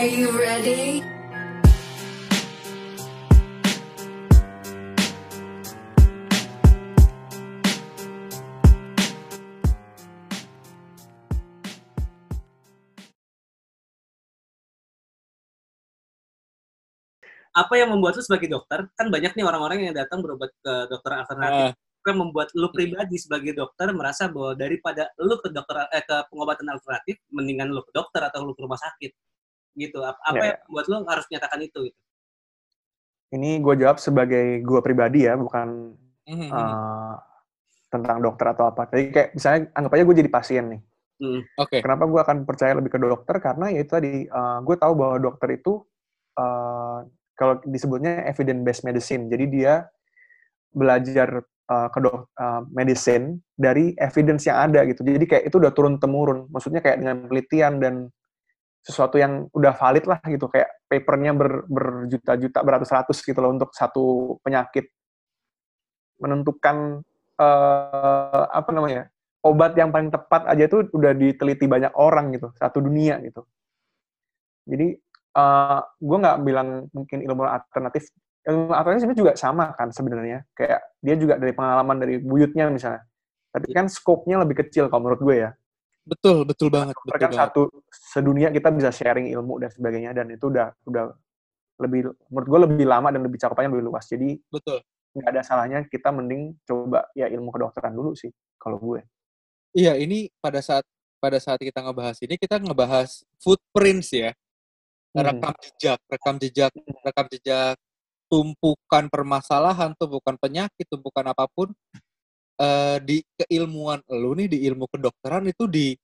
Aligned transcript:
Are 0.00 0.06
you 0.08 0.32
ready? 0.32 1.04
apa 17.50 17.74
yang 17.76 17.92
membuat 17.92 18.16
lu 18.16 18.22
sebagai 18.24 18.48
dokter 18.48 18.88
kan 18.96 19.12
banyak 19.12 19.36
nih 19.36 19.44
orang-orang 19.44 19.90
yang 19.90 19.92
datang 19.92 20.24
berobat 20.24 20.48
ke 20.64 20.72
dokter 20.88 21.12
alternatif 21.12 21.76
Ah. 21.76 21.76
yang 22.00 22.16
membuat 22.16 22.48
lu 22.56 22.72
pribadi 22.72 23.20
sebagai 23.20 23.52
dokter 23.52 23.92
merasa 23.92 24.32
bahwa 24.32 24.56
daripada 24.56 25.12
lu 25.20 25.36
ke 25.42 25.52
dokter 25.52 25.84
eh 25.92 26.00
ke 26.00 26.16
pengobatan 26.32 26.72
alternatif 26.72 27.20
mendingan 27.28 27.68
lu 27.68 27.84
ke 27.84 27.92
dokter 27.92 28.22
atau 28.24 28.46
lu 28.46 28.56
ke 28.56 28.62
rumah 28.64 28.80
sakit 28.80 29.12
gitu 29.78 29.98
apa, 30.02 30.20
apa 30.26 30.36
Ya, 30.38 30.44
yang 30.54 30.58
membuat 30.66 30.86
lu 30.90 30.96
harus 31.06 31.24
menyatakan 31.30 31.60
itu 31.62 31.78
gitu 31.90 32.00
Ini 33.30 33.62
gue 33.62 33.74
jawab 33.78 34.02
sebagai 34.02 34.58
gue 34.58 34.80
pribadi 34.82 35.22
ya, 35.22 35.38
bukan 35.38 35.94
Mhm. 36.26 36.50
eh, 36.50 37.14
tentang 37.90 38.18
dokter 38.22 38.46
atau 38.54 38.70
apa. 38.70 38.86
Jadi 38.90 39.04
kayak 39.10 39.28
misalnya 39.34 39.60
anggap 39.74 39.92
aja 39.98 40.02
gue 40.06 40.16
jadi 40.22 40.30
pasien 40.30 40.64
nih. 40.70 40.82
Hmm. 41.20 41.40
Oke. 41.58 41.78
Kenapa 41.84 42.06
gue 42.06 42.20
akan 42.22 42.36
percaya 42.48 42.72
lebih 42.78 42.90
ke 42.94 42.98
dokter? 43.02 43.36
Karena 43.38 43.66
ya 43.70 43.82
itu 43.84 43.92
tadi, 43.92 44.24
gue 44.64 44.76
tahu 44.78 44.92
bahwa 44.96 45.16
dokter 45.20 45.58
itu 45.58 45.82
eh, 46.38 46.98
kalau 47.34 47.54
disebutnya 47.66 48.24
evidence 48.30 48.62
based 48.62 48.84
medicine. 48.86 49.26
Jadi 49.28 49.44
dia 49.50 49.86
belajar 50.70 51.42
eh, 51.70 51.88
ke 51.94 51.98
dok, 52.02 52.30
eh, 52.34 52.62
medicine 52.74 53.42
dari 53.54 53.94
evidence 53.98 54.46
yang 54.46 54.70
ada 54.70 54.82
gitu. 54.86 55.02
Jadi 55.06 55.26
kayak 55.26 55.44
itu 55.50 55.56
udah 55.58 55.70
turun 55.74 55.98
temurun. 56.02 56.46
Maksudnya 56.50 56.82
kayak 56.82 56.98
dengan 57.02 57.26
penelitian 57.26 57.74
dan 57.78 57.94
sesuatu 58.80 59.20
yang 59.20 59.46
udah 59.52 59.72
valid 59.76 60.04
lah 60.08 60.20
gitu. 60.24 60.48
Kayak 60.48 60.68
papernya 60.88 61.32
ber, 61.36 61.64
berjuta-juta, 61.68 62.64
beratus-ratus 62.64 63.18
gitu 63.22 63.38
loh 63.38 63.52
untuk 63.52 63.70
satu 63.76 64.36
penyakit. 64.44 64.88
Menentukan 66.20 67.00
eh, 67.40 68.44
apa 68.48 68.70
namanya 68.72 69.08
obat 69.40 69.72
yang 69.76 69.88
paling 69.88 70.12
tepat 70.12 70.44
aja 70.48 70.68
itu 70.68 70.84
udah 70.92 71.12
diteliti 71.16 71.64
banyak 71.64 71.92
orang 71.96 72.32
gitu 72.36 72.52
satu 72.56 72.84
dunia 72.84 73.20
gitu. 73.24 73.44
Jadi 74.68 74.96
eh 75.30 75.80
gue 76.02 76.16
nggak 76.20 76.38
bilang 76.42 76.90
mungkin 76.90 77.22
ilmu 77.22 77.46
alternatif 77.46 78.10
ilmu 78.42 78.74
alternatif 78.74 79.06
sebenarnya 79.06 79.22
juga 79.22 79.34
sama 79.36 79.72
kan 79.76 79.88
sebenarnya. 79.92 80.44
Kayak 80.52 80.80
dia 81.00 81.14
juga 81.16 81.34
dari 81.40 81.52
pengalaman 81.56 81.96
dari 82.00 82.20
buyutnya 82.20 82.68
misalnya. 82.68 83.04
Tapi 83.50 83.66
kan 83.74 83.88
skopnya 83.90 84.42
lebih 84.44 84.62
kecil 84.66 84.86
kalau 84.92 85.08
menurut 85.08 85.20
gue 85.24 85.36
ya 85.48 85.50
Betul, 86.04 86.48
betul 86.48 86.68
banget, 86.72 86.96
Dokter 86.96 87.06
betul 87.12 87.20
kan 87.20 87.30
banget. 87.30 87.40
satu 87.44 87.62
sedunia 87.92 88.48
kita 88.48 88.68
bisa 88.72 88.90
sharing 88.90 89.28
ilmu 89.36 89.60
dan 89.60 89.70
sebagainya 89.70 90.10
dan 90.16 90.26
itu 90.32 90.48
udah 90.48 90.72
udah 90.88 91.04
lebih 91.80 92.12
menurut 92.28 92.48
gue 92.48 92.60
lebih 92.68 92.86
lama 92.88 93.08
dan 93.08 93.20
lebih 93.24 93.38
cakupannya 93.40 93.72
lebih 93.72 93.86
luas 93.88 94.04
jadi 94.04 94.36
Betul. 94.52 94.84
nggak 95.16 95.28
ada 95.32 95.42
salahnya 95.44 95.78
kita 95.88 96.12
mending 96.12 96.56
coba 96.64 97.08
ya 97.16 97.28
ilmu 97.28 97.48
kedokteran 97.52 97.92
dulu 97.96 98.12
sih 98.12 98.28
kalau 98.60 98.76
gue 98.76 99.00
Iya, 99.70 99.94
ini 100.02 100.26
pada 100.42 100.58
saat 100.58 100.82
pada 101.22 101.38
saat 101.38 101.62
kita 101.62 101.78
ngebahas 101.78 102.18
ini 102.26 102.34
kita 102.34 102.58
ngebahas 102.58 103.22
footprints 103.38 104.10
ya. 104.10 104.34
Hmm. 105.14 105.26
Rekam 105.26 105.54
jejak, 105.62 106.00
rekam 106.10 106.34
jejak, 106.42 106.72
rekam 107.06 107.26
jejak 107.30 107.76
tumpukan 108.30 109.10
permasalahan, 109.10 109.90
tumpukan 109.98 110.38
penyakit, 110.38 110.86
tumpukan 110.86 111.26
apa 111.34 111.50
pun 111.50 111.74
eh, 112.60 112.96
di 113.00 113.16
keilmuan 113.40 114.04
lu 114.12 114.36
nih 114.36 114.48
di 114.52 114.58
ilmu 114.68 114.84
kedokteran 114.92 115.48
itu 115.48 115.64
di 115.64 115.96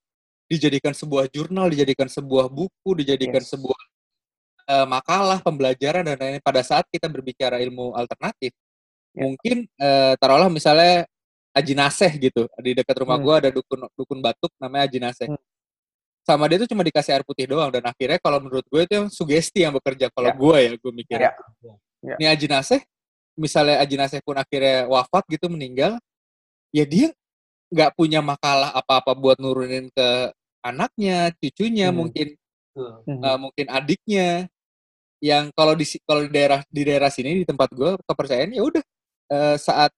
dijadikan 0.47 0.95
sebuah 0.95 1.27
jurnal, 1.29 1.67
dijadikan 1.69 2.07
sebuah 2.07 2.47
buku, 2.47 2.89
dijadikan 3.03 3.43
Yes. 3.43 3.51
sebuah 3.53 3.79
eh, 4.67 4.87
makalah 4.87 5.39
pembelajaran 5.39 6.03
dan 6.03 6.15
lain-lain 6.19 6.43
pada 6.43 6.59
saat 6.59 6.83
kita 6.91 7.07
berbicara 7.07 7.59
ilmu 7.63 7.95
alternatif. 7.95 8.51
Ya. 9.15 9.23
Mungkin 9.23 9.63
eh, 9.79 10.13
taruhlah 10.19 10.51
misalnya 10.51 11.07
Aji 11.55 11.73
Naseh 11.73 12.11
gitu 12.21 12.45
di 12.61 12.75
dekat 12.77 12.95
rumah 13.01 13.17
Hmm. 13.17 13.25
gua 13.25 13.35
ada 13.41 13.49
dukun 13.49 13.81
dukun 13.97 14.19
batuk 14.21 14.51
namanya 14.61 14.85
Aji 14.91 14.99
Naseh. 14.99 15.27
Hmm. 15.31 15.39
Sama 16.27 16.43
dia 16.51 16.59
tuh 16.59 16.67
cuma 16.67 16.83
dikasih 16.83 17.15
air 17.15 17.23
putih 17.23 17.47
doang 17.47 17.71
dan 17.71 17.87
akhirnya 17.87 18.19
kalau 18.19 18.43
menurut 18.43 18.67
gue 18.67 18.83
itu 18.83 18.93
yang 18.99 19.07
sugesti 19.07 19.63
yang 19.63 19.71
bekerja 19.71 20.11
kalau 20.11 20.27
Ya. 20.27 20.35
gue 20.35 20.57
ya 20.59 20.69
gue 20.75 20.91
mikir. 20.91 21.17
Ya. 21.23 21.31
Ya. 22.03 22.15
Ini 22.19 22.25
Aji 22.35 22.47
Naseh 22.51 22.81
misalnya 23.39 23.79
Aji 23.79 23.95
Naseh 23.95 24.19
pun 24.19 24.35
akhirnya 24.35 24.85
wafat 24.91 25.23
gitu 25.31 25.47
meninggal, 25.47 25.95
ya 26.71 26.85
dia 26.87 27.07
nggak 27.67 27.93
punya 27.99 28.23
makalah 28.23 28.71
apa-apa 28.71 29.11
buat 29.15 29.37
nurunin 29.39 29.91
ke 29.91 30.31
anaknya, 30.63 31.31
cucunya, 31.39 31.91
Hmm. 31.91 31.97
mungkin 32.03 32.27
Tuh. 32.75 33.03
Mhm. 33.07 33.21
uh, 33.23 33.37
mungkin 33.39 33.65
adiknya 33.71 34.47
yang 35.23 35.49
kalau 35.57 35.73
di 35.73 35.85
si- 35.87 36.03
kalau 36.05 36.23
di 36.27 36.31
daerah 36.31 36.61
di 36.69 36.81
daerah 36.85 37.09
sini 37.09 37.41
di 37.41 37.45
tempat 37.47 37.73
gue 37.73 37.97
kepercayaan 38.05 38.53
ya 38.53 38.61
udah 38.61 38.83
uh, 39.33 39.55
saat 39.57 39.89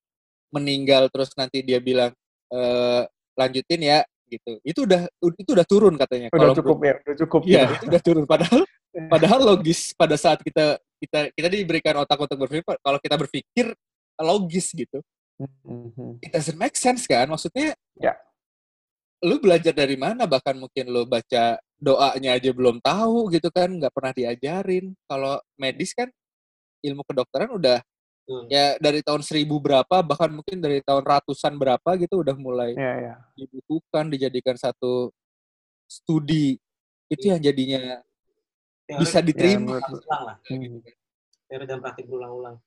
meninggal 0.50 1.12
terus 1.12 1.36
nanti 1.36 1.60
dia 1.60 1.84
bilang 1.84 2.16
uh, 2.56 3.04
lanjutin 3.36 3.84
ya 3.84 4.00
gitu 4.30 4.62
itu 4.64 4.80
udah 4.86 5.10
itu 5.36 5.50
udah 5.52 5.66
turun 5.68 5.94
katanya 6.00 6.32
udah 6.32 6.40
kalau 6.40 6.56
cukup 6.56 6.78
ya 6.86 6.94
udah 7.04 7.16
cukup 7.26 7.40
iya 7.44 7.62
gitu. 7.68 7.74
itu 7.76 7.86
udah 7.92 8.02
turun 8.02 8.24
padahal 8.30 8.62
padahal 9.14 9.40
logis 9.44 9.92
pada 9.98 10.16
saat 10.16 10.40
kita 10.40 10.80
kita 11.04 11.20
kita 11.36 11.48
diberikan 11.52 12.00
otak 12.00 12.16
untuk 12.16 12.38
berpikir 12.48 12.64
kalau 12.80 13.00
kita 13.02 13.16
berpikir 13.20 13.66
logis 14.24 14.72
gitu 14.72 15.04
Mhm. 15.40 16.20
it 16.20 16.30
doesn't 16.30 16.60
make 16.60 16.76
sense 16.76 17.08
kan 17.08 17.24
maksudnya 17.26 17.72
Ya. 17.96 18.16
lu 19.24 19.40
belajar 19.40 19.72
dari 19.72 19.96
mana 19.96 20.24
bahkan 20.24 20.56
mungkin 20.56 20.88
lu 20.88 21.04
baca 21.04 21.60
doanya 21.76 22.36
aja 22.36 22.52
belum 22.52 22.80
tahu 22.80 23.32
gitu 23.32 23.48
kan 23.52 23.72
nggak 23.72 23.92
pernah 23.92 24.12
diajarin 24.12 24.92
kalau 25.08 25.40
medis 25.56 25.96
kan 25.96 26.08
ilmu 26.84 27.04
kedokteran 27.04 27.52
udah 27.52 27.80
Tuh. 28.24 28.46
ya 28.48 28.76
dari 28.78 29.00
tahun 29.04 29.24
seribu 29.24 29.60
berapa 29.60 30.04
bahkan 30.04 30.32
mungkin 30.32 30.60
dari 30.60 30.80
tahun 30.80 31.04
ratusan 31.04 31.56
berapa 31.56 31.90
gitu 31.98 32.20
udah 32.24 32.36
mulai 32.36 32.76
ya 32.76 32.94
ya 33.00 33.16
dibukukan 33.36 34.12
dijadikan 34.12 34.56
satu 34.56 35.12
studi 35.84 36.60
itu 37.10 37.26
yang 37.26 37.42
jadinya 37.42 38.00
Teori 38.86 39.02
bisa 39.02 39.20
diterima 39.20 39.80
menurut 39.80 39.84
gue. 39.84 40.02
ulang 40.04 40.24
lah 40.26 40.38
Hmm. 40.48 40.80
teori 41.50 41.66
dan 41.66 41.80
praktik 41.80 42.06
berulang-ulang 42.06 42.58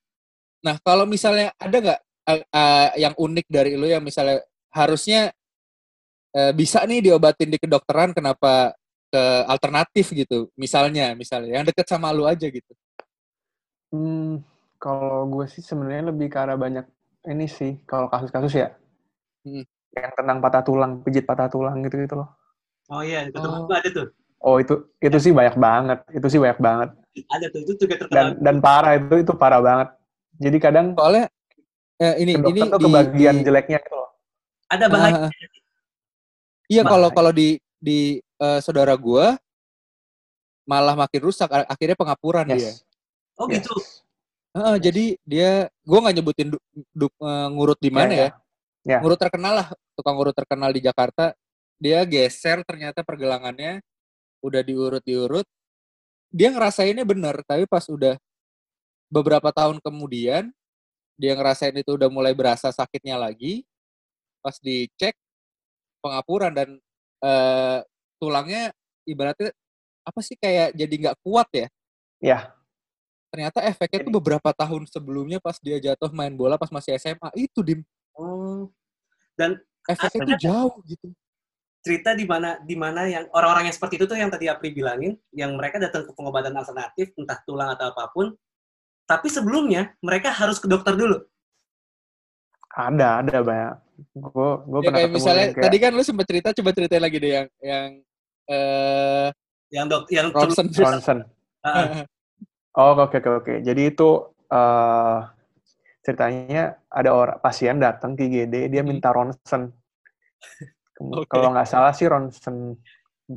Nah, 0.63 0.79
kalau 0.79 1.03
misalnya 1.05 1.51
ada 1.59 1.75
nggak 1.75 2.01
eh, 2.29 2.43
eh, 2.45 2.89
yang 3.03 3.15
unik 3.17 3.47
dari 3.51 3.75
lu 3.75 3.87
yang 3.87 4.03
misalnya 4.05 4.43
harusnya 4.73 5.31
eh, 6.33 6.53
bisa 6.57 6.83
nih 6.89 7.13
diobatin 7.13 7.51
di 7.53 7.59
kedokteran, 7.61 8.17
kenapa 8.17 8.73
ke 9.13 9.23
alternatif 9.45 10.11
gitu? 10.17 10.49
Misalnya, 10.57 11.13
misalnya 11.13 11.61
yang 11.61 11.67
deket 11.69 11.85
sama 11.85 12.09
lu 12.17 12.25
aja 12.25 12.49
gitu. 12.49 12.73
Hmm, 13.93 14.41
kalau 14.81 15.29
gue 15.29 15.47
sih 15.53 15.61
sebenarnya 15.63 16.11
lebih 16.11 16.33
ke 16.33 16.39
arah 16.41 16.57
banyak 16.57 16.89
ini 17.31 17.47
sih 17.47 17.79
kalau 17.87 18.11
kasus-kasus 18.11 18.53
ya 18.59 18.69
Hmm. 19.43 19.67
yang 19.91 20.15
tentang 20.15 20.39
patah 20.39 20.63
tulang 20.63 21.03
pijit 21.03 21.27
patah 21.27 21.51
tulang 21.51 21.83
gitu 21.83 21.99
gitu 21.99 22.15
loh 22.15 22.31
oh 22.95 23.03
iya 23.03 23.27
itu 23.27 23.35
Oh. 23.43 23.67
ada 23.67 23.91
tuh 23.91 24.07
oh 24.39 24.57
itu 24.63 24.75
itu 25.03 25.19
sih 25.19 25.33
banyak 25.35 25.59
banget 25.59 25.99
itu 26.15 26.27
sih 26.31 26.39
banyak 26.39 26.59
banget 26.63 26.89
ada 27.27 27.47
tuh 27.51 27.61
itu 27.67 27.73
juga 27.75 27.95
dan 27.99 28.07
terkenal 28.07 28.27
dan 28.39 28.57
parah 28.63 28.93
itu 28.95 29.15
itu 29.19 29.33
parah 29.35 29.59
banget 29.59 29.89
jadi 30.39 30.57
kadang 30.63 30.87
Soalnya 30.95 31.27
eh, 32.03 32.15
ini 32.19 32.33
ke 32.35 32.43
dokter 32.43 32.51
ini 32.51 32.61
tuh 32.67 32.81
di, 32.81 32.85
kebagian 32.91 33.35
di- 33.39 33.45
jeleknya 33.47 33.79
gitu 33.79 33.95
loh 33.95 34.11
ada 34.67 34.85
bahaya 34.91 35.15
Ah, 35.15 35.31
iya 36.67 36.83
kalau 36.83 37.09
kalau 37.15 37.31
di 37.31 37.49
di 37.79 38.19
eh, 38.19 38.59
saudara 38.59 38.99
gua 38.99 39.39
malah 40.67 40.95
makin 40.95 41.21
rusak 41.23 41.51
akhirnya 41.51 41.99
pengapuran 41.99 42.47
dia. 42.51 42.59
yes 42.59 42.83
oh 43.39 43.47
yes. 43.47 43.63
gitu 43.63 43.75
Heeh, 44.53 44.77
jadi 44.85 45.05
dia 45.25 45.51
gua 45.81 46.05
nggak 46.05 46.15
nyebutin 46.21 46.49
du, 46.53 46.59
du- 46.93 47.09
eh, 47.25 47.49
ngurut 47.57 47.81
di 47.81 47.89
mana 47.89 48.13
ya. 48.13 48.29
Ya. 48.85 48.99
Ngurut 49.01 49.17
terkenal 49.17 49.65
lah, 49.65 49.69
tukang 49.97 50.13
urut 50.21 50.37
terkenal 50.37 50.69
di 50.77 50.85
Jakarta. 50.85 51.33
Dia 51.81 52.05
geser 52.05 52.61
ternyata 52.61 53.01
pergelangannya 53.01 53.81
udah 54.45 54.61
diurut-diurut. 54.61 55.49
Dia 56.29 56.53
ngerasainnya 56.53 57.01
bener, 57.09 57.41
tapi 57.49 57.65
pas 57.65 57.89
udah 57.89 58.21
beberapa 59.09 59.49
tahun 59.57 59.81
kemudian 59.81 60.53
dia 61.23 61.39
ngerasain 61.39 61.79
itu 61.79 61.95
udah 61.95 62.11
mulai 62.11 62.35
berasa 62.35 62.75
sakitnya 62.75 63.15
lagi. 63.15 63.63
Pas 64.43 64.59
dicek 64.59 65.15
pengapuran 66.03 66.51
dan 66.51 66.69
eh, 67.23 67.79
tulangnya 68.19 68.75
ibaratnya 69.07 69.55
apa 70.03 70.19
sih 70.19 70.35
kayak 70.35 70.75
jadi 70.75 70.95
nggak 70.99 71.19
kuat 71.23 71.47
ya? 71.55 71.67
ya 72.19 72.39
Ternyata 73.31 73.65
efeknya 73.65 74.05
tuh 74.05 74.15
beberapa 74.19 74.51
tahun 74.53 74.85
sebelumnya 74.91 75.39
pas 75.39 75.57
dia 75.63 75.79
jatuh 75.79 76.11
main 76.11 76.35
bola 76.35 76.59
pas 76.59 76.69
masih 76.69 76.99
SMA 76.99 77.31
itu 77.39 77.65
dim 77.65 77.81
oh 78.19 78.69
dan 79.39 79.57
efeknya 79.89 80.37
tuh 80.37 80.41
jauh 80.43 80.75
gitu. 80.85 81.09
cerita 81.83 82.15
di 82.15 82.29
mana 82.29 82.61
di 82.63 82.77
mana 82.79 83.09
yang 83.09 83.25
orang-orang 83.35 83.67
yang 83.67 83.75
seperti 83.75 83.99
itu 83.99 84.07
tuh 84.07 84.15
yang 84.15 84.31
tadi 84.31 84.47
Apri 84.47 84.71
bilangin, 84.71 85.19
yang 85.35 85.59
mereka 85.59 85.83
datang 85.83 86.07
ke 86.07 86.15
pengobatan 86.15 86.55
alternatif 86.55 87.11
entah 87.19 87.43
tulang 87.43 87.75
atau 87.75 87.91
apa 87.91 88.07
pun, 88.15 88.31
tapi 89.13 89.29
sebelumnya 89.29 89.93
mereka 90.01 90.33
harus 90.33 90.57
ke 90.57 90.65
dokter 90.65 90.97
dulu. 90.97 91.21
ada 92.73 93.21
ada 93.21 93.45
banyak 93.45 93.75
gue 94.17 94.51
gue 94.65 94.81
Ya 94.81 94.85
pernah 94.89 94.97
kayak 94.97 95.11
ketemu 95.13 95.17
misalnya 95.21 95.47
kayak 95.53 95.65
tadi 95.69 95.77
kan 95.77 95.91
lu 95.93 96.01
sempat 96.01 96.25
cerita 96.25 96.49
coba 96.57 96.71
ceritain 96.73 97.05
lagi 97.05 97.17
deh 97.21 97.33
yang 97.37 97.49
yang 97.61 97.89
eh 98.49 99.29
Yang 99.73 99.85
dok, 99.89 100.03
yang 100.13 100.27
Ronson. 100.33 100.67
Ronson. 100.69 101.19
Ah, 101.65 102.05
Oh, 102.81 102.93
oke 102.97 103.21
oke 103.21 103.31
oke. 103.41 103.55
Jadi 103.61 103.83
itu 103.89 104.09
eh 104.49 105.19
ceritanya 106.01 106.81
ada 106.89 107.11
orang 107.13 107.37
pasien 107.41 107.77
datang 107.77 108.17
ke 108.17 108.25
IGD, 108.25 108.69
dia 108.73 108.81
Mhm. 108.81 108.89
minta 108.89 109.13
ronsen. 109.13 109.69
Oke. 111.01 111.29
Kalau 111.29 111.53
nggak 111.53 111.69
salah 111.69 111.93
sih 111.93 112.05
ronsen 112.09 112.77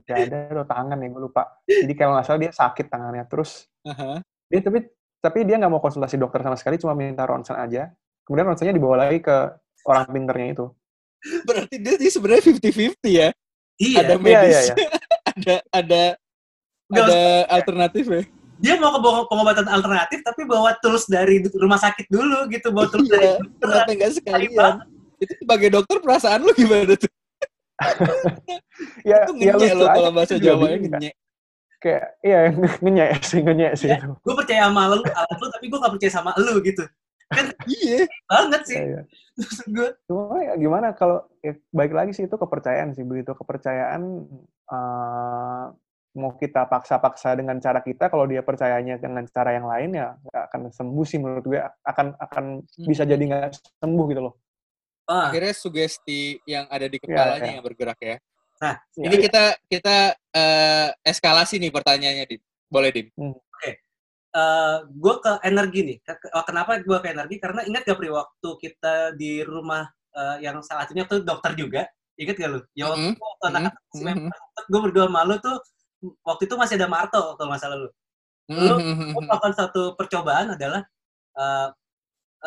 dada 0.04 0.52
atau 0.52 0.66
tangan 0.68 1.00
ya, 1.00 1.08
gue 1.08 1.24
lupa. 1.24 1.60
Jadi 1.64 1.94
kalau 1.96 2.16
nggak 2.20 2.26
salah 2.28 2.40
dia 2.42 2.52
sakit 2.52 2.86
tangannya. 2.88 3.24
Terus 3.32 3.68
Aha. 3.88 4.20
dia 4.48 4.60
tapi 4.60 4.88
tapi 5.26 5.42
dia 5.42 5.58
nggak 5.58 5.72
mau 5.74 5.82
konsultasi 5.82 6.22
dokter 6.22 6.46
sama 6.46 6.54
sekali, 6.54 6.78
cuma 6.78 6.94
minta 6.94 7.26
ronsen 7.26 7.58
aja. 7.58 7.90
Kemudian 8.22 8.46
ronsennya 8.46 8.78
dibawa 8.78 9.10
lagi 9.10 9.26
ke 9.26 9.38
orang 9.90 10.06
pinternya 10.14 10.48
itu. 10.54 10.66
Berarti 11.42 11.76
dia, 11.82 11.98
dia 11.98 12.12
sebenarnya 12.14 12.44
50-50 12.54 13.10
ya. 13.10 13.30
iya. 13.82 13.98
Ada 14.06 14.14
Iya, 14.14 14.22
medis, 14.22 14.54
iya, 14.54 14.62
iya. 14.62 14.76
ada 15.34 15.56
ada 15.74 16.04
Nggak 16.86 17.06
ada 17.10 17.22
alternatif 17.50 18.06
ya. 18.06 18.24
Dia 18.56 18.74
mau 18.80 18.94
ke 18.94 19.00
pengobatan 19.28 19.68
alternatif, 19.68 20.22
tapi 20.24 20.46
bawa 20.48 20.78
tools 20.80 21.10
dari 21.10 21.44
rumah 21.58 21.82
sakit 21.82 22.08
dulu 22.08 22.46
gitu, 22.54 22.70
bawa 22.72 22.88
tools 22.94 23.10
Iya, 23.10 23.14
dari 23.18 23.28
kenapa 23.58 23.92
nggak 23.92 24.12
sekalian? 24.22 24.74
Itu 25.20 25.34
sebagai 25.42 25.70
dokter 25.74 25.98
perasaan 26.00 26.46
lu 26.46 26.54
gimana 26.54 26.94
tuh? 26.94 27.10
Ya, 29.04 29.24
Itu 29.28 29.36
ya 29.40 29.52
ngenyek 29.56 29.76
lucu 29.76 29.76
lo 29.76 29.86
kalau 29.92 30.12
bahasa 30.16 30.34
kan. 30.40 30.80
ngenyek. 30.80 31.14
Kayak 31.86 32.18
iya 32.26 32.40
ngenyek 32.82 33.22
sih 33.22 33.40
ngenyek 33.46 33.74
sih 33.78 33.94
Iya. 33.94 34.02
itu. 34.02 34.10
gue 34.18 34.34
percaya 34.34 34.66
sama 34.66 34.82
lu, 34.90 35.06
alat 35.22 35.38
lu, 35.38 35.48
tapi 35.54 35.66
gue 35.70 35.78
gak 35.78 35.94
percaya 35.94 36.12
sama 36.12 36.32
lu 36.42 36.58
gitu. 36.66 36.82
Iya. 37.70 38.10
Banget 38.26 38.62
sih. 38.66 38.78
Iya, 38.82 38.86
iya. 38.90 39.02
Gue. 39.70 39.90
Cuma 40.10 40.42
ya 40.42 40.54
gimana 40.58 40.98
kalau 40.98 41.22
ya, 41.46 41.54
baik 41.70 41.94
lagi 41.94 42.12
sih 42.18 42.26
itu 42.26 42.34
kepercayaan 42.34 42.98
sih 42.98 43.06
begitu 43.06 43.38
kepercayaan 43.38 44.02
eh, 44.74 45.66
mau 46.16 46.32
kita 46.40 46.64
paksa-paksa 46.72 47.36
dengan 47.36 47.60
cara 47.60 47.84
kita 47.84 48.08
kalau 48.08 48.24
dia 48.26 48.40
percayanya 48.40 48.96
dengan 48.98 49.28
cara 49.28 49.52
yang 49.52 49.68
lain 49.68 50.00
ya 50.00 50.16
akan 50.32 50.72
sembuh 50.72 51.06
sih 51.06 51.20
menurut 51.20 51.44
gue 51.44 51.60
akan 51.60 52.16
akan 52.16 52.46
bisa 52.88 53.04
jadi 53.04 53.20
nggak 53.20 53.78
sembuh 53.84 54.06
gitu 54.10 54.22
loh. 54.32 54.34
Ah, 55.06 55.30
Akhirnya 55.30 55.54
sugesti 55.54 56.42
yang 56.50 56.66
ada 56.66 56.90
di 56.90 56.98
kepalanya 56.98 57.46
iya. 57.46 57.54
yang 57.60 57.66
bergerak 57.66 58.00
ya. 58.02 58.18
Nah, 58.56 58.76
Ya, 58.96 59.04
Ini 59.12 59.16
kita 59.20 59.44
kita 59.68 59.96
eh, 60.32 60.90
eskalasi 61.04 61.60
nih 61.60 61.72
pertanyaannya, 61.72 62.26
Dim. 62.28 62.42
Boleh, 62.72 62.90
Dim? 62.92 63.08
eh 64.36 64.78
gue 64.84 65.16
ke 65.24 65.32
energi 65.48 65.80
nih. 65.84 65.98
Ke- 66.04 66.20
ke- 66.20 66.32
Kenapa 66.44 66.76
gue 66.84 66.98
ke 67.00 67.08
energi? 67.08 67.36
Karena 67.40 67.64
ingat 67.64 67.88
gak 67.88 67.96
Pri, 67.96 68.12
waktu 68.12 68.50
kita 68.60 69.16
di 69.16 69.40
rumah 69.44 69.88
eh, 70.12 70.44
yang 70.44 70.60
salah 70.60 70.84
satunya 70.88 71.08
tuh 71.08 71.24
dokter 71.24 71.56
juga. 71.56 71.88
Ingat 72.20 72.36
gak 72.40 72.50
lu? 72.52 72.60
Ya 72.76 72.88
waktu 72.92 73.16
itu 73.16 73.24
waktu 73.24 73.46
anak 73.52 73.62
mhm, 73.96 74.28
gue 74.72 74.80
berdua 74.92 75.08
malu 75.08 75.36
tuh, 75.40 75.56
waktu 76.24 76.48
itu 76.52 76.56
masih 76.60 76.76
ada 76.80 76.88
Marto 76.92 77.36
kalau 77.40 77.48
nggak 77.52 77.64
salah 77.64 77.78
lu. 77.80 77.90
Lu- 78.52 78.80
Gue 79.16 79.24
melakukan 79.24 79.56
satu 79.56 79.96
percobaan 79.96 80.56
adalah 80.56 80.84
eh, 81.36 81.68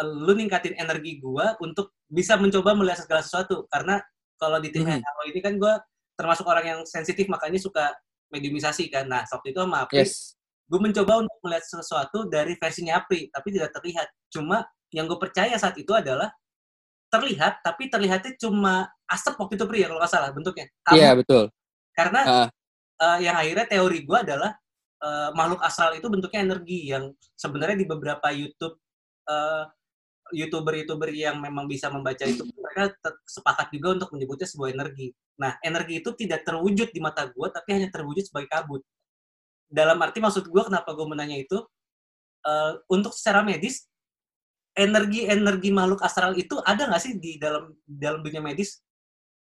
lu 0.05 0.33
ningkatin 0.37 0.77
energi 0.77 1.19
gue 1.21 1.47
untuk 1.65 1.97
bisa 2.09 2.37
mencoba 2.37 2.77
melihat 2.77 3.01
segala 3.05 3.25
sesuatu. 3.25 3.65
Karena 3.73 4.01
kalau 4.37 4.61
di 4.61 4.69
tim 4.73 4.85
Mhm. 4.85 5.01
Hello 5.01 5.23
ini 5.25 5.41
kan 5.41 5.57
gue 5.57 5.75
termasuk 6.19 6.43
orang 6.51 6.65
yang 6.67 6.81
sensitif, 6.83 7.31
makanya 7.31 7.63
suka 7.63 7.95
mediumisasi 8.35 8.91
kan. 8.91 9.07
Nah, 9.07 9.23
waktu 9.31 9.55
itu 9.55 9.61
sama 9.63 9.87
Apri, 9.87 10.03
Yes. 10.03 10.35
gue 10.67 10.81
mencoba 10.83 11.23
untuk 11.23 11.39
melihat 11.47 11.65
sesuatu 11.65 12.27
dari 12.27 12.59
versinya 12.59 12.99
Apri, 12.99 13.31
tapi 13.31 13.55
tidak 13.55 13.71
terlihat. 13.79 14.11
Cuma 14.29 14.67
yang 14.91 15.07
gue 15.07 15.17
percaya 15.17 15.55
saat 15.57 15.79
itu 15.79 15.95
adalah 15.95 16.29
terlihat, 17.09 17.65
tapi 17.65 17.89
terlihatnya 17.89 18.37
cuma 18.37 18.91
asap 19.09 19.39
waktu 19.41 19.57
itu 19.57 19.65
Pri 19.65 19.79
ya 19.81 19.89
kalau 19.89 20.01
nggak 20.03 20.13
salah 20.13 20.29
bentuknya. 20.35 20.67
Iya, 20.93 21.17
betul. 21.17 21.49
Karena 21.97 22.21
Ah. 22.27 22.49
eh, 22.99 23.19
yang 23.25 23.37
akhirnya 23.39 23.65
teori 23.71 24.03
gue 24.05 24.19
adalah 24.19 24.53
eh, 24.99 25.31
makhluk 25.31 25.63
astral 25.63 25.95
itu 25.95 26.11
bentuknya 26.11 26.43
energi 26.43 26.91
yang 26.91 27.15
sebenarnya 27.39 27.79
di 27.79 27.87
beberapa 27.87 28.29
YouTube 28.35 28.75
eh, 29.31 29.65
youtuber-youtuber 30.35 31.09
yang 31.15 31.39
memang 31.41 31.65
bisa 31.71 31.89
membaca 31.89 32.27
itu 32.27 32.45
mereka 32.69 32.93
sepakat 33.25 33.73
juga 33.73 33.89
untuk 33.97 34.13
menyebutnya 34.13 34.45
sebuah 34.45 34.77
energi. 34.77 35.17
Nah, 35.41 35.57
energi 35.65 36.05
itu 36.05 36.13
tidak 36.13 36.45
terwujud 36.45 36.93
di 36.93 37.01
mata 37.01 37.25
gue, 37.25 37.47
tapi 37.49 37.69
hanya 37.81 37.89
terwujud 37.89 38.29
sebagai 38.29 38.53
kabut. 38.53 38.85
Dalam 39.73 39.97
arti 40.05 40.21
maksud 40.21 40.45
gue 40.45 40.63
kenapa 40.69 40.93
gue 40.93 41.07
menanya 41.09 41.41
itu, 41.41 41.57
eh, 42.45 42.73
untuk 42.93 43.17
secara 43.17 43.41
medis, 43.41 43.89
energi-energi 44.79 45.75
makhluk 45.75 46.05
astral 46.07 46.39
itu 46.39 46.55
ada 46.63 46.87
nggak 46.87 47.03
sih 47.03 47.13
di 47.19 47.35
dalam 47.41 47.75
dalam 47.83 48.23
dunia 48.23 48.39
medis? 48.39 48.79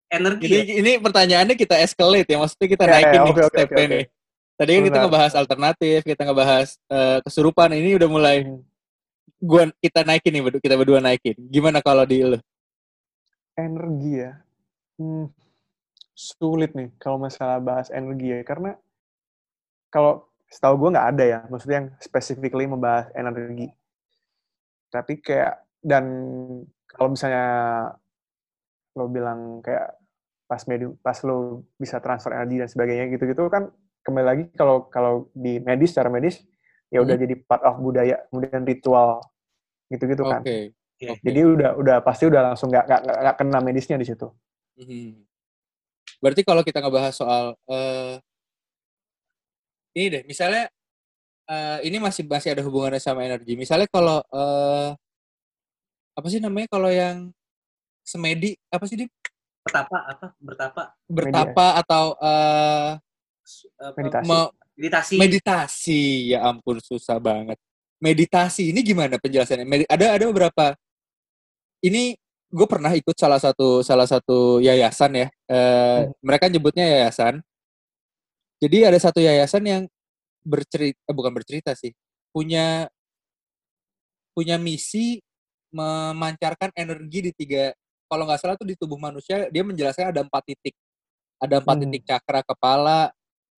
Energi 0.07 0.47
Ini 0.47 0.59
ya? 0.63 0.75
ini 0.81 0.93
pertanyaannya 1.03 1.57
kita 1.59 1.83
escalate 1.83 2.31
ya, 2.31 2.39
maksudnya 2.39 2.69
kita 2.71 2.85
naikin 2.87 3.19
ya, 3.19 3.23
nih 3.27 3.33
oke, 3.35 3.43
oke, 3.43 3.51
stepnya 3.51 3.75
oke, 3.75 3.83
oke. 3.83 3.93
nih. 3.93 4.05
Tadi 4.57 4.71
kan 4.73 4.83
kita 4.89 4.99
ngebahas 5.05 5.33
alternatif, 5.37 5.99
kita 6.07 6.23
ngebahas 6.25 6.69
eh, 6.89 7.19
kesurupan. 7.27 7.69
Ini 7.75 7.91
udah 8.01 8.09
mulai 8.09 8.37
Hmm. 8.47 8.63
gua 9.43 9.69
kita 9.85 10.01
naikin 10.07 10.33
nih, 10.33 10.43
kita 10.65 10.75
berdua 10.81 10.99
naikin. 11.05 11.37
Gimana 11.53 11.85
kalau 11.85 12.09
di 12.09 12.25
lu? 12.25 12.39
Energi 13.57 14.21
ya, 14.21 14.37
hmm, 15.01 15.33
sulit 16.13 16.77
nih 16.77 16.93
kalau 17.01 17.17
masalah 17.17 17.57
bahas 17.57 17.89
energi 17.89 18.29
ya 18.37 18.45
karena 18.45 18.77
kalau 19.89 20.29
setahu 20.53 20.77
gue 20.77 20.93
nggak 20.93 21.09
ada 21.17 21.25
ya, 21.25 21.39
maksudnya 21.49 21.77
yang 21.81 21.89
specifically 21.99 22.69
membahas 22.69 23.09
energi. 23.17 23.73
Tapi 24.93 25.25
kayak 25.25 25.65
dan 25.81 26.05
kalau 26.85 27.17
misalnya 27.17 27.47
lo 28.97 29.09
bilang 29.09 29.65
kayak 29.65 29.97
pas 30.47 30.63
medium, 30.69 30.95
pas 31.01 31.17
lo 31.25 31.65
bisa 31.81 31.97
transfer 31.99 32.33
energi 32.37 32.61
dan 32.61 32.69
sebagainya 32.71 33.05
gitu-gitu 33.13 33.49
kan 33.51 33.73
kembali 34.07 34.27
lagi 34.27 34.45
kalau 34.55 34.87
kalau 34.87 35.27
di 35.35 35.59
medis 35.59 35.91
secara 35.91 36.07
medis 36.07 36.39
ya 36.95 37.03
udah 37.03 37.19
Hmm. 37.19 37.25
jadi 37.27 37.35
part 37.43 37.67
of 37.67 37.83
budaya 37.83 38.23
kemudian 38.31 38.63
ritual 38.63 39.19
gitu-gitu 39.91 40.23
Oke. 40.23 40.31
kan. 40.31 40.43
Oke. 40.97 41.21
Jadi 41.21 41.41
udah 41.45 41.71
udah 41.77 41.97
pasti 42.01 42.25
udah 42.25 42.53
langsung 42.53 42.73
nggak 42.73 42.85
nggak 42.89 43.37
kena 43.37 43.59
medisnya 43.61 44.01
di 44.01 44.09
situ. 44.09 44.33
Mhm. 44.81 45.21
Berarti 46.25 46.41
kalau 46.41 46.65
kita 46.65 46.81
ngebahas 46.81 47.13
soal 47.13 47.53
eh 47.69 48.17
ini 49.93 50.07
deh, 50.09 50.23
misalnya 50.25 50.73
eh 51.47 51.79
ini 51.85 52.01
masih 52.01 52.25
masih 52.25 52.57
ada 52.57 52.65
hubungannya 52.65 52.97
sama 52.97 53.29
energi. 53.29 53.61
Misalnya 53.61 53.85
kalau 53.93 54.25
eh 54.25 54.91
apa 56.17 56.27
sih 56.33 56.41
namanya 56.41 56.69
kalau 56.73 56.89
yang 56.89 57.29
semedi 58.01 58.57
apa 58.73 58.85
sih 58.89 58.97
di 58.97 59.07
Bertapa 59.67 59.99
apa? 60.09 60.27
Bertapa 60.41 60.83
bertapa 61.11 61.67
atau 61.85 62.05
eh 62.23 62.91
apa, 63.83 63.99
Meditasi. 64.01 64.25
me- 64.31 64.53
meditasi. 64.77 65.15
meditasi 65.21 66.03
ya 66.33 66.49
ampun 66.49 66.81
susah 66.81 67.21
banget. 67.21 67.61
Meditasi 68.01 68.73
ini 68.73 68.81
gimana 68.81 69.21
penjelasannya? 69.21 69.67
Medi- 69.69 69.89
ada 69.89 70.17
ada 70.17 70.25
beberapa 70.29 70.73
ini 71.87 72.19
gue 72.51 72.67
pernah 72.67 72.91
ikut 72.95 73.15
salah 73.19 73.39
satu 73.39 73.83
salah 73.87 74.07
satu 74.11 74.59
yayasan 74.63 75.13
ya. 75.15 75.29
Eh, 75.51 75.99
Hmm. 76.07 76.13
Mereka 76.23 76.51
nyebutnya 76.51 76.85
yayasan. 76.87 77.43
Jadi 78.63 78.89
ada 78.89 78.99
satu 78.99 79.21
yayasan 79.21 79.63
yang 79.67 79.83
bercerita, 80.47 80.97
eh, 81.07 81.15
bukan 81.15 81.33
bercerita 81.35 81.73
sih, 81.77 81.93
punya 82.33 82.89
punya 84.37 84.57
misi 84.61 85.21
memancarkan 85.73 86.73
energi 86.77 87.31
di 87.31 87.33
tiga. 87.35 87.73
Kalau 88.07 88.25
nggak 88.29 88.41
salah 88.41 88.57
tuh 88.57 88.69
di 88.69 88.77
tubuh 88.79 88.97
manusia 89.01 89.51
dia 89.51 89.63
menjelaskan 89.67 90.15
ada 90.15 90.23
empat 90.23 90.43
titik. 90.47 90.75
Ada 91.43 91.61
empat 91.61 91.77
Hmm. 91.77 91.83
titik 91.91 92.03
cakra 92.09 92.41
kepala, 92.47 93.11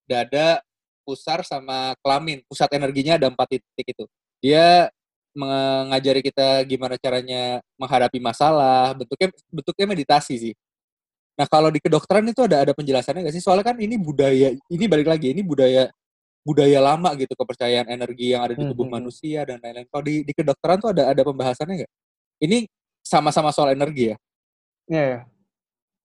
dada, 0.09 0.59
pusar 1.07 1.45
sama 1.47 1.95
kelamin. 2.03 2.43
Pusat 2.49 2.71
energinya 2.81 3.15
ada 3.21 3.29
empat 3.31 3.47
titik 3.55 3.87
itu. 3.95 4.05
Dia 4.43 4.91
mengajari 5.39 6.21
kita 6.27 6.67
gimana 6.67 6.99
caranya 6.99 7.63
menghadapi 7.79 8.19
masalah. 8.19 8.99
Bentuknya 8.99 9.31
bentuknya 9.47 9.87
meditasi 9.87 10.35
sih. 10.51 10.55
Nah 11.39 11.47
kalau 11.47 11.71
di 11.71 11.79
kedokteran 11.79 12.27
itu 12.27 12.43
ada 12.43 12.67
ada 12.67 12.73
penjelasannya 12.75 13.23
nggak 13.23 13.37
sih? 13.39 13.45
Soalnya 13.45 13.71
kan 13.71 13.79
ini 13.79 13.95
budaya, 13.95 14.59
ini 14.67 14.85
balik 14.91 15.07
lagi, 15.07 15.31
ini 15.31 15.47
budaya 15.47 15.87
budaya 16.43 16.81
lama 16.83 17.13
gitu 17.15 17.31
kepercayaan 17.37 17.87
energi 17.93 18.35
yang 18.35 18.43
ada 18.43 18.59
di 18.59 18.65
tubuh 18.67 18.83
Hmm, 18.83 18.91
hmm, 18.91 18.91
hmm. 18.91 18.95
manusia 18.99 19.41
dan 19.47 19.57
lain-lain. 19.63 19.87
Kalau 19.87 20.03
di, 20.03 20.15
di 20.27 20.33
kedokteran 20.35 20.79
tuh 20.83 20.91
ada 20.97 21.13
ada 21.15 21.23
pembahasannya 21.23 21.75
nggak? 21.85 21.93
Ini 22.43 22.59
sama-sama 23.05 23.55
soal 23.55 23.77
energi 23.79 24.11
ya. 24.13 24.17
Iya 24.91 25.05
ya. 25.07 25.21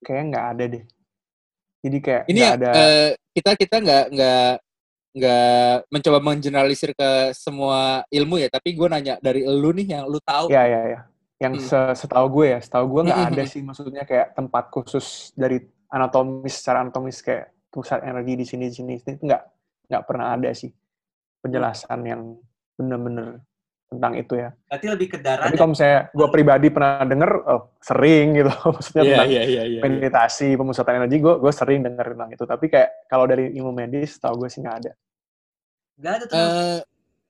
Kayaknya 0.04 0.26
nggak 0.30 0.46
ada 0.54 0.64
deh. 0.68 0.84
Jadi 1.84 1.98
kayak 2.00 2.24
Ini 2.32 2.40
ya, 2.40 2.50
ada. 2.56 2.70
eh, 2.76 3.10
kita 3.36 3.52
kita 3.60 3.76
nggak 3.84 4.04
nggak 4.16 4.52
nggak 5.14 5.88
mencoba 5.94 6.20
mengeneralisir 6.22 6.92
ke 6.98 7.10
semua 7.38 8.02
ilmu 8.10 8.42
ya, 8.42 8.50
tapi 8.50 8.74
gue 8.78 8.88
nanya 8.90 9.16
dari 9.22 9.46
lu 9.46 9.70
nih 9.78 9.88
yang 10.00 10.04
lu 10.10 10.20
tahu. 10.22 10.50
Ya 10.52 10.64
ya 10.68 10.82
ya. 10.90 11.00
Yang 11.42 11.54
Hmm. 11.60 11.68
se- 11.70 11.96
setahu 12.06 12.28
gue 12.40 12.46
ya, 12.56 12.60
setahu 12.64 12.86
gue 12.94 13.02
nggak 13.12 13.20
Hmm, 13.20 13.28
ada 13.36 13.44
hmm, 13.44 13.52
sih 13.52 13.62
maksudnya 13.64 14.04
kayak 14.08 14.36
tempat 14.38 14.64
khusus 14.72 15.32
dari 15.36 15.60
anatomis 15.92 16.54
secara 16.60 16.84
anatomis 16.88 17.20
kayak 17.22 17.52
pusat 17.74 18.00
energi 18.06 18.34
di 18.40 18.46
sini 18.48 18.64
di 18.70 18.76
sini 18.76 18.92
itu 18.98 19.10
nggak 19.22 19.42
nggak 19.90 20.04
pernah 20.08 20.28
ada 20.38 20.50
sih 20.56 20.72
penjelasan 21.44 22.00
yang 22.06 22.22
bener-bener 22.78 23.44
tentang 23.96 24.14
itu 24.18 24.34
ya. 24.36 24.50
Berarti 24.70 24.86
lebih 24.90 25.08
ke 25.14 25.18
darah. 25.22 25.46
Tapi 25.46 25.56
kalau 25.56 25.72
misalnya 25.74 26.00
gue 26.10 26.28
pribadi 26.30 26.68
pernah 26.74 27.02
denger, 27.04 27.32
oh, 27.46 27.62
sering 27.80 28.26
gitu, 28.34 28.50
maksudnya 28.74 29.04
Iya, 29.04 29.10
tentang 29.14 29.30
iya, 29.30 29.44
iya, 29.46 29.64
iya. 29.70 29.82
meditasi, 29.82 30.50
pemusatan 30.58 30.94
energi, 31.00 31.18
gue 31.22 31.34
gue 31.38 31.52
sering 31.54 31.80
denger 31.82 32.08
tentang 32.18 32.30
itu. 32.34 32.44
Tapi 32.44 32.66
kayak 32.68 32.90
kalau 33.08 33.26
dari 33.26 33.54
ilmu 33.54 33.72
medis, 33.72 34.18
tau 34.18 34.34
gue 34.36 34.50
sih 34.50 34.60
nggak 34.60 34.78
ada. 34.84 34.92
Gak 35.94 36.14
ada 36.18 36.26
tuh. 36.26 36.38
Eh, 36.38 36.80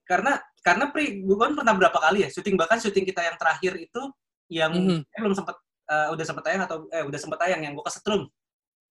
karena 0.03 0.33
karena 0.63 0.85
pri 0.89 1.19
gue 1.23 1.37
kan 1.39 1.51
pernah 1.51 1.75
berapa 1.75 1.99
kali 1.99 2.23
ya 2.23 2.29
syuting 2.31 2.55
bahkan 2.55 2.79
syuting 2.79 3.03
kita 3.03 3.19
yang 3.19 3.35
terakhir 3.35 3.75
itu 3.75 4.01
yang 4.47 4.71
Mhm. 4.71 5.03
eh, 5.03 5.19
belum 5.19 5.35
sempat 5.35 5.55
eh, 5.83 6.07
udah 6.15 6.23
sempat 6.23 6.43
tayang 6.47 6.63
atau 6.63 6.87
eh 6.87 7.03
udah 7.03 7.19
sempat 7.19 7.39
tayang 7.43 7.59
yang 7.59 7.75
gue 7.75 7.83
kesetrum 7.83 8.31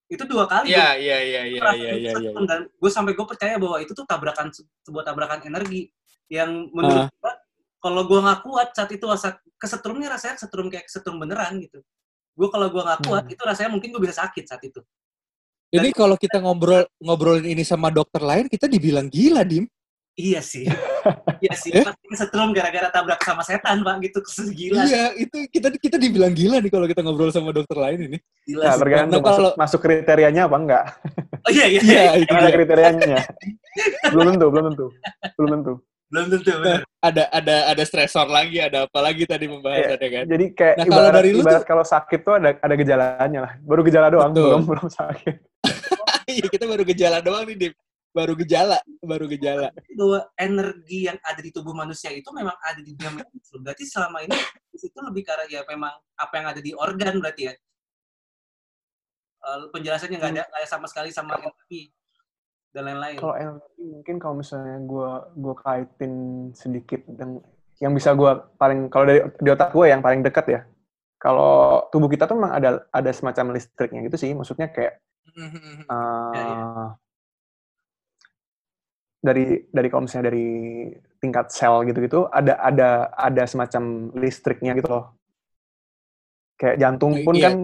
itu 0.08 0.20
dua 0.28 0.44
kali 0.44 0.76
Iya, 0.76 1.00
iya, 1.00 1.18
iya, 1.24 1.42
iya, 1.48 1.60
iya, 1.72 1.92
iya, 1.96 2.12
iya. 2.20 2.30
dan 2.44 2.68
gue 2.68 2.90
sampai 2.92 3.16
gue 3.16 3.24
percaya 3.24 3.56
bahwa 3.56 3.80
itu 3.80 3.96
tuh 3.96 4.04
tabrakan 4.04 4.52
sebuah 4.84 5.04
tabrakan 5.08 5.40
energi 5.48 5.88
yang 6.28 6.68
menurut 6.68 7.08
Ah. 7.08 7.08
gue 7.08 7.32
kalau 7.82 8.06
gue 8.06 8.16
nggak 8.16 8.40
kuat 8.40 8.68
saat 8.72 8.90
itu 8.90 9.04
saat 9.16 9.36
kesetrumnya 9.58 10.08
rasanya 10.08 10.38
kesetrum 10.38 10.70
kayak 10.70 10.86
kesetrum 10.86 11.18
beneran 11.18 11.58
gitu 11.58 11.82
gue 12.32 12.48
kalau 12.48 12.70
gue 12.70 12.80
nggak 12.80 13.00
kuat 13.04 13.24
Hmm. 13.24 13.34
itu 13.34 13.42
rasanya 13.42 13.70
mungkin 13.70 13.90
gue 13.90 14.00
bisa 14.00 14.22
sakit 14.22 14.44
saat 14.46 14.62
itu 14.62 14.80
Ini 15.68 15.88
kalau 15.90 16.14
kita 16.14 16.36
ngobrol 16.36 16.84
ngobrolin 16.98 17.48
ini 17.48 17.64
sama 17.64 17.88
dokter 17.88 18.20
lain, 18.20 18.44
kita 18.44 18.68
dibilang 18.68 19.08
gila, 19.08 19.40
Dim. 19.42 19.64
iya 20.12 20.38
sih 20.38 20.68
iya 21.42 21.54
sih 21.54 21.72
Eh? 21.72 21.80
pasti 21.80 22.04
kesetrum 22.06 22.52
gara-gara 22.52 22.86
tabrak 22.86 23.16
sama 23.18 23.40
setan 23.40 23.80
pak 23.80 23.96
gitu 24.04 24.20
gila 24.52 24.84
Iya, 24.84 25.16
itu 25.16 25.48
kita 25.48 25.72
kita 25.72 25.96
dibilang 25.96 26.30
gila 26.30 26.60
nih 26.60 26.68
kalau 26.68 26.84
kita 26.84 27.00
ngobrol 27.00 27.32
sama 27.32 27.50
dokter 27.50 27.74
lain 27.74 27.98
ini. 28.06 28.18
gila 28.44 28.64
Nah, 28.64 28.76
tergantung 28.76 29.18
Nah, 29.18 29.24
kalau- 29.26 29.56
masuk, 29.56 29.58
masuk 29.58 29.80
kriterianya 29.80 30.42
apa 30.44 30.56
enggak. 30.56 30.84
oh 31.40 31.50
iya 31.50 31.64
iya, 31.66 31.80
Iya, 31.80 32.00
ada 32.20 32.20
dia. 32.20 32.52
kriterianya. 32.52 33.16
belum 34.12 34.24
tentu, 34.30 34.46
belum 34.48 34.64
tentu. 34.68 34.86
Belum 35.34 35.50
tentu. 35.56 35.72
Belum 36.12 36.26
tentu 36.28 36.52
bener. 36.60 36.84
Ada 37.00 37.24
ada 37.32 37.56
ada 37.72 37.82
stresor 37.88 38.28
lagi, 38.28 38.60
ada 38.60 38.84
apa 38.84 39.00
lagi 39.00 39.24
tadi 39.24 39.48
pembahasannya 39.48 40.08
kan? 40.12 40.24
Jadi 40.28 40.44
kayak 40.52 40.74
Nah, 40.76 40.84
kalau 40.84 41.00
ibarat, 41.08 41.16
dari 41.16 41.30
lu 41.32 41.40
ibarat 41.40 41.64
kalau 41.64 41.84
sakit 41.88 42.20
tuh 42.20 42.34
ada 42.36 42.48
ada 42.60 42.74
gejalanya 42.76 43.40
lah. 43.48 43.52
Baru 43.64 43.80
gejala 43.80 44.12
doang, 44.12 44.30
Betul. 44.36 44.44
belum 44.44 44.62
belum 44.68 44.88
sakit. 44.92 45.36
Iya, 46.22 46.46
kita 46.46 46.70
baru 46.70 46.86
gejala 46.86 47.18
doang 47.18 47.42
nih, 47.50 47.56
Dim. 47.58 47.74
Baru 48.14 48.38
gejala, 48.38 48.78
baru 49.02 49.26
gejala. 49.26 49.74
bahwa 49.98 50.22
energi 50.38 51.10
yang 51.10 51.18
ada 51.18 51.40
di 51.42 51.50
tubuh 51.50 51.74
manusia 51.74 52.14
itu 52.14 52.30
memang 52.30 52.54
ada 52.62 52.78
di 52.78 52.94
loh. 52.94 53.26
Berarti 53.58 53.84
selama 53.88 54.22
ini 54.22 54.38
di 54.70 54.78
situ 54.78 54.94
lebih 55.02 55.26
karena 55.26 55.50
ya 55.50 55.60
memang 55.66 55.90
apa 56.14 56.32
yang 56.38 56.46
ada 56.54 56.60
di 56.62 56.70
organ 56.78 57.18
berarti 57.18 57.50
ya. 57.50 57.54
Eh, 59.42 59.66
penjelasannya 59.74 60.16
nggak 60.22 60.30
ada, 60.30 60.42
nggak 60.46 60.60
ada 60.62 60.68
sama 60.70 60.86
sekali 60.86 61.10
sama 61.10 61.34
energi 61.42 61.90
dan 62.72 62.82
lain-lain. 62.88 63.16
Kalau 63.20 63.34
energi 63.36 63.84
mungkin 63.84 64.16
kalau 64.16 64.34
misalnya 64.40 64.76
gue 64.80 65.10
gue 65.36 65.54
kaitin 65.60 66.14
sedikit 66.56 67.04
dan 67.06 67.38
yang 67.78 67.92
bisa 67.92 68.16
gue 68.16 68.30
paling 68.56 68.88
kalau 68.88 69.04
dari 69.04 69.20
di 69.38 69.48
otak 69.52 69.70
gue 69.70 69.86
yang 69.92 70.00
paling 70.00 70.24
dekat 70.24 70.46
ya. 70.48 70.60
Kalau 71.20 71.86
tubuh 71.92 72.10
kita 72.10 72.26
tuh 72.26 72.34
memang 72.34 72.56
ada 72.56 72.70
ada 72.90 73.10
semacam 73.12 73.54
listriknya 73.54 74.00
gitu 74.08 74.16
sih. 74.18 74.32
Maksudnya 74.32 74.72
kayak 74.72 74.98
eh, 75.32 75.84
Ya, 76.32 76.42
ya. 76.42 76.66
dari 79.22 79.44
dari 79.70 79.86
kalau 79.86 80.02
misalnya 80.08 80.34
dari 80.34 80.48
tingkat 81.22 81.54
sel 81.54 81.86
gitu-gitu 81.86 82.26
ada 82.26 82.58
ada 82.58 83.06
ada 83.14 83.42
semacam 83.46 84.10
listriknya 84.18 84.74
gitu 84.74 84.90
loh. 84.90 85.04
Kayak 86.58 86.76
jantung 86.82 87.22
pun 87.22 87.34
Iya. 87.38 87.46
kan 87.46 87.54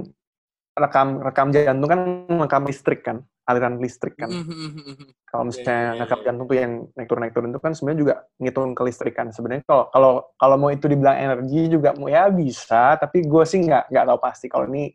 rekam 0.78 1.08
rekam 1.18 1.46
jantung 1.50 1.90
kan 1.90 2.00
rekam 2.46 2.62
listrik 2.70 3.02
kan, 3.02 3.26
aliran 3.48 3.80
listrik 3.80 4.20
kan. 4.20 4.28
Mhm. 4.28 5.24
Kalau 5.24 5.44
Iya, 5.44 5.48
misalnya 5.48 5.72
iya, 5.72 5.96
ngekap 6.04 6.18
iya. 6.20 6.26
jantung 6.28 6.46
tuh 6.46 6.56
yang 6.60 6.72
naik 6.92 7.08
turun 7.08 7.22
naik 7.24 7.34
turun 7.34 7.48
itu 7.48 7.60
kan 7.64 7.72
sebenarnya 7.72 8.00
juga 8.04 8.14
ngitung 8.36 8.72
kelistrikan. 8.76 9.26
Sebenarnya 9.32 9.64
kalau 9.64 9.84
kalau 9.88 10.12
kalau 10.36 10.56
mau 10.60 10.68
itu 10.68 10.84
dibilang 10.84 11.16
energi 11.16 11.72
juga 11.72 11.96
mau 11.96 12.12
ya 12.12 12.28
bisa, 12.28 13.00
tapi 13.00 13.24
gue 13.24 13.44
sih 13.48 13.64
nggak 13.64 13.88
nggak 13.88 14.04
tahu 14.04 14.18
pasti. 14.20 14.46
Kalau 14.52 14.68
ini 14.68 14.92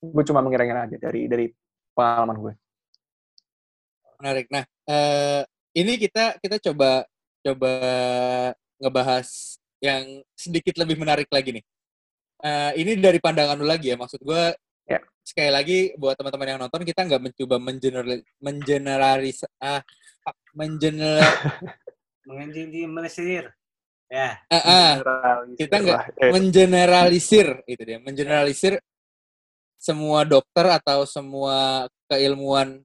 gue 0.00 0.24
cuma 0.24 0.40
mengira-ngira 0.40 0.86
aja 0.86 0.96
dari 0.96 1.26
dari 1.26 1.46
pengalaman 1.90 2.36
gue. 2.38 2.52
Menarik. 4.22 4.46
Nah, 4.54 4.64
eh, 4.86 5.42
ini 5.74 5.92
kita 5.98 6.38
kita 6.38 6.56
coba 6.70 7.02
coba 7.42 7.72
ngebahas 8.78 9.28
yang 9.82 10.22
sedikit 10.38 10.78
lebih 10.78 10.94
menarik 10.94 11.26
lagi 11.32 11.58
nih. 11.58 11.64
Eh, 12.40 12.72
ini 12.86 12.96
dari 13.02 13.18
pandangan 13.18 13.58
lu 13.58 13.66
lagi 13.66 13.90
ya. 13.92 13.96
Maksud 13.98 14.22
gue 14.22 14.44
Ya. 14.90 14.98
sekali 15.22 15.50
lagi 15.54 15.78
buat 15.94 16.18
teman-teman 16.18 16.50
yang 16.50 16.60
nonton 16.66 16.82
kita 16.82 17.06
nggak 17.06 17.22
mencoba 17.22 17.56
mengeneral 17.62 18.18
mengeneralis 18.42 19.46
ah 19.62 19.78
fuck, 20.26 20.36
mengeneral 20.58 21.22
Mengenji 22.26 22.86
menesir. 22.86 23.50
Ya, 24.10 24.42
ah, 24.50 24.58
ah, 24.66 24.92
kita 25.54 25.78
nggak- 25.78 26.34
mengeneralisir 26.34 27.62
itu 27.62 27.82
dia. 27.86 28.02
Mengeneralisir 28.02 28.82
semua 29.78 30.26
dokter 30.26 30.66
atau 30.66 31.06
semua 31.06 31.86
keilmuan 32.10 32.82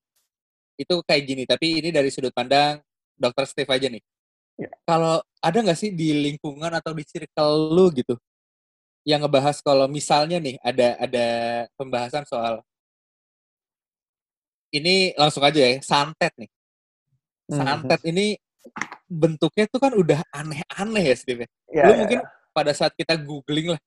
itu 0.78 1.02
kayak 1.02 1.24
gini. 1.26 1.44
Tapi 1.50 1.82
ini 1.82 1.90
dari 1.90 2.14
sudut 2.14 2.30
pandang 2.30 2.78
dokter 3.18 3.50
Steve 3.50 3.70
aja 3.74 3.90
nih. 3.90 4.06
Ya. 4.56 4.72
kalau 4.88 5.20
ada 5.44 5.58
nggak 5.60 5.76
sih 5.76 5.92
di 5.92 6.16
lingkungan 6.16 6.72
atau 6.72 6.96
di 6.96 7.04
circle 7.04 7.76
lu 7.76 7.92
gitu 7.92 8.16
yang 9.06 9.22
ngebahas 9.24 9.62
kalau 9.62 9.86
misalnya 9.86 10.42
nih 10.42 10.58
ada 10.66 10.98
ada 10.98 11.26
pembahasan 11.78 12.26
soal 12.26 12.66
ini 14.74 15.14
langsung 15.16 15.46
aja 15.46 15.62
ya 15.62 15.80
santet 15.86 16.34
nih 16.36 16.50
Hmm. 17.46 17.62
santet 17.62 18.02
ini 18.10 18.42
bentuknya 19.06 19.70
tuh 19.70 19.78
kan 19.78 19.94
udah 19.94 20.26
aneh-aneh 20.34 21.14
ya 21.14 21.16
Steve 21.16 21.46
Ya, 21.70 21.86
lu 21.86 21.94
ya, 21.94 21.98
mungkin 22.02 22.20
pada 22.58 22.74
saat 22.74 22.98
kita 22.98 23.14
googling 23.22 23.78
lah 23.78 23.82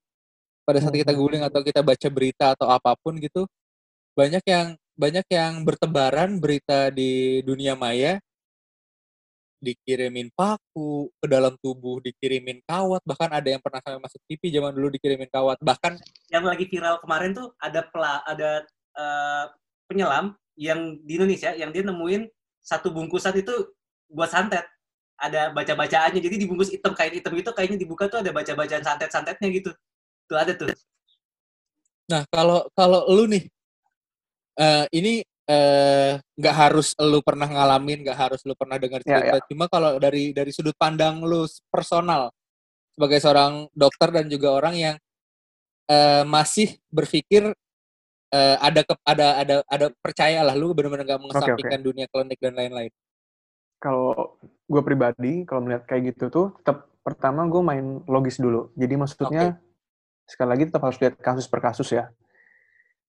pada 0.62 0.78
saat 0.78 0.94
kita 0.94 1.10
Mhm. 1.10 1.18
googling 1.18 1.42
atau 1.42 1.60
kita 1.66 1.82
baca 1.82 2.08
berita 2.12 2.54
atau 2.54 2.70
apa 2.70 2.94
pun 3.02 3.18
gitu 3.18 3.50
banyak 4.14 4.46
yang 4.46 4.78
banyak 4.94 5.26
yang 5.26 5.66
bertebaran 5.66 6.38
berita 6.38 6.94
di 6.94 7.42
dunia 7.42 7.74
maya 7.74 8.22
dikirimin 9.58 10.30
paku 10.32 11.10
ke 11.18 11.26
dalam 11.26 11.58
tubuh 11.58 11.98
dikirimin 11.98 12.62
kawat 12.62 13.02
bahkan 13.02 13.30
ada 13.34 13.48
yang 13.50 13.62
pernah 13.62 13.82
sampai 13.82 13.98
masuk 13.98 14.22
TV 14.30 14.54
zaman 14.54 14.70
dulu 14.70 14.94
dikirimin 14.94 15.26
kawat 15.30 15.58
bahkan 15.60 15.98
yang 16.30 16.46
lagi 16.46 16.70
viral 16.70 17.02
kemarin 17.02 17.34
tuh 17.34 17.50
ada 17.58 17.80
pela, 17.90 18.22
ada 18.22 18.62
eh, 18.94 19.44
penyelam 19.90 20.36
yang 20.58 20.98
di 21.06 21.16
Indonesia 21.16 21.54
yang 21.54 21.70
dia 21.70 21.86
nemuin 21.86 22.26
satu 22.58 22.92
bungkusan 22.92 23.32
itu 23.40 23.54
buat 24.12 24.28
santet. 24.28 24.66
Ada 25.18 25.50
baca-bacaannya. 25.50 26.20
Jadi 26.20 26.36
dibungkus 26.46 26.70
hitam 26.70 26.92
kain 26.94 27.10
hitam 27.10 27.34
gitu 27.34 27.50
kayaknya 27.50 27.80
dibuka 27.80 28.06
tuh 28.06 28.20
ada 28.20 28.30
baca-bacaan 28.30 28.84
santet-santetnya 28.84 29.48
gitu. 29.50 29.70
Tuh 30.28 30.36
ada 30.36 30.52
tuh. 30.52 30.68
nah 32.08 32.24
kalau 32.32 32.64
kalau 32.72 33.04
lu 33.12 33.28
nih 33.28 33.44
eh, 34.56 34.86
ini 34.96 35.20
eh, 35.48 36.20
nggak 36.36 36.54
harus 36.54 36.92
lu 37.00 37.24
pernah 37.24 37.48
ngalamin 37.48 38.04
nggak 38.04 38.18
harus 38.18 38.40
lu 38.44 38.52
pernah 38.52 38.76
dengar 38.76 39.00
Ya, 39.02 39.18
cerita. 39.24 39.36
cuma 39.48 39.64
kalau 39.66 39.96
dari 39.96 40.36
dari 40.36 40.52
sudut 40.52 40.76
pandang 40.76 41.24
lu 41.24 41.48
personal 41.72 42.28
sebagai 42.92 43.18
seorang 43.24 43.64
dokter 43.72 44.12
dan 44.12 44.28
juga 44.28 44.52
orang 44.52 44.74
yang 44.76 44.96
eh, 45.88 46.22
masih 46.28 46.76
berpikir 46.92 47.48
eh, 48.28 48.56
ada 48.60 48.84
ke, 48.84 48.94
ada 49.08 49.26
ada 49.40 49.56
ada 49.64 49.86
percayalah 50.04 50.52
lu 50.52 50.76
benar-benar 50.76 51.08
nggak 51.08 51.22
mengesampingkan 51.24 51.80
dunia 51.80 52.06
klinik 52.12 52.38
dan 52.38 52.52
lain-lain. 52.52 52.92
Kalau 53.80 54.36
gue 54.68 54.82
pribadi 54.84 55.46
kalau 55.48 55.64
melihat 55.64 55.88
kayak 55.88 56.12
gitu 56.12 56.28
tuh 56.28 56.46
tetap 56.60 56.90
pertama 57.00 57.48
gue 57.48 57.62
main 57.64 58.04
logis 58.04 58.36
dulu. 58.36 58.68
Jadi 58.76 58.94
maksudnya 59.00 59.56
sekali 60.28 60.48
lagi 60.52 60.64
tetap 60.68 60.82
harus 60.84 60.98
lihat 61.00 61.16
kasus 61.16 61.48
per 61.48 61.64
kasus 61.64 61.88
ya 61.88 62.12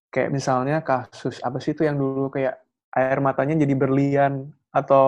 kayak 0.09 0.29
misalnya 0.29 0.81
kasus 0.81 1.37
apa 1.39 1.57
sih 1.57 1.73
itu 1.73 1.85
yang 1.85 1.95
dulu 1.95 2.29
kayak 2.29 2.57
air 2.91 3.17
matanya 3.21 3.53
jadi 3.57 3.73
berlian 3.73 4.49
atau 4.69 5.05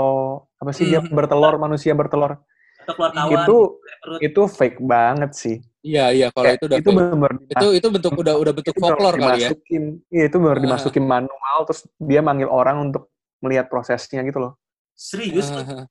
apa 0.58 0.70
sih 0.72 0.86
dia 0.86 1.02
Mhm. 1.02 1.14
bertelur 1.14 1.58
manusia 1.58 1.94
bertelur 1.94 2.38
Atau 2.82 2.94
keluar 2.98 3.12
kawan. 3.14 3.46
itu 3.46 3.58
perut. 4.02 4.20
itu 4.22 4.42
fake 4.48 4.80
banget 4.82 5.32
sih 5.34 5.58
iya 5.82 6.10
iya 6.10 6.28
kalau 6.30 6.46
Kayak 6.50 6.58
itu 6.62 6.66
udah 6.70 6.78
itu 6.78 6.90
benar 6.94 7.32
itu 7.38 7.68
itu 7.78 7.88
bentuk 7.90 8.12
udah 8.14 8.36
udah 8.38 8.54
bentuk 8.54 8.74
folklore 8.78 9.18
kali 9.18 9.42
ya 9.42 9.50
dimasukin 9.50 9.84
iya 10.10 10.24
itu 10.30 10.38
baru 10.38 10.58
Ah. 10.58 10.64
dimasukin 10.66 11.06
manual 11.06 11.58
terus 11.66 11.82
dia 11.98 12.22
manggil 12.22 12.50
orang 12.50 12.90
untuk 12.90 13.10
melihat 13.42 13.66
prosesnya 13.70 14.22
gitu 14.22 14.38
loh 14.38 14.54
Serius. 14.94 15.50
Ah, 15.50 15.90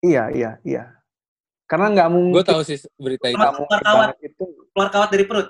iya 0.00 0.32
iya 0.32 0.50
iya 0.64 0.82
karena 1.64 1.92
nggak 1.92 2.08
mungkin 2.08 2.40
gue 2.40 2.44
tahu 2.44 2.60
sih 2.64 2.76
berita 2.96 3.28
itu 3.28 3.36
keluar 3.36 3.80
kawat. 3.80 4.08
itu 4.20 4.44
Keluar 4.72 4.88
kawat 4.92 5.08
dari 5.12 5.24
perut. 5.24 5.48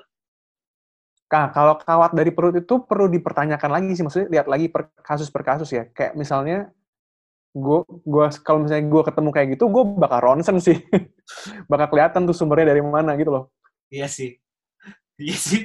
Nah, 1.34 1.50
kalau 1.50 1.74
kawat 1.74 2.14
dari 2.14 2.30
perut 2.30 2.54
itu 2.54 2.74
perlu 2.80 3.10
dipertanyakan 3.10 3.70
lagi 3.72 3.90
sih, 3.92 4.06
maksudnya 4.06 4.30
lihat 4.30 4.46
lagi 4.46 4.70
per 4.70 4.86
kasus 5.02 5.26
per 5.28 5.42
kasus 5.42 5.66
ya. 5.68 5.90
Kayak 5.90 6.14
misalnya, 6.14 6.70
gue 7.50 7.82
gua 8.02 8.30
kalau 8.38 8.62
misalnya 8.62 8.86
gue 8.86 9.02
ketemu 9.02 9.28
kayak 9.30 9.48
gitu, 9.58 9.64
gue 9.66 9.82
bakal 9.98 10.20
ronsen 10.22 10.62
sih, 10.62 10.78
bakal 11.70 11.90
kelihatan 11.90 12.22
tuh 12.22 12.34
sumbernya 12.34 12.70
dari 12.70 12.82
mana 12.82 13.18
gitu 13.18 13.34
loh. 13.34 13.44
Iya 13.90 14.06
sih. 14.06 14.38
Iya 15.16 15.34
sih. 15.34 15.62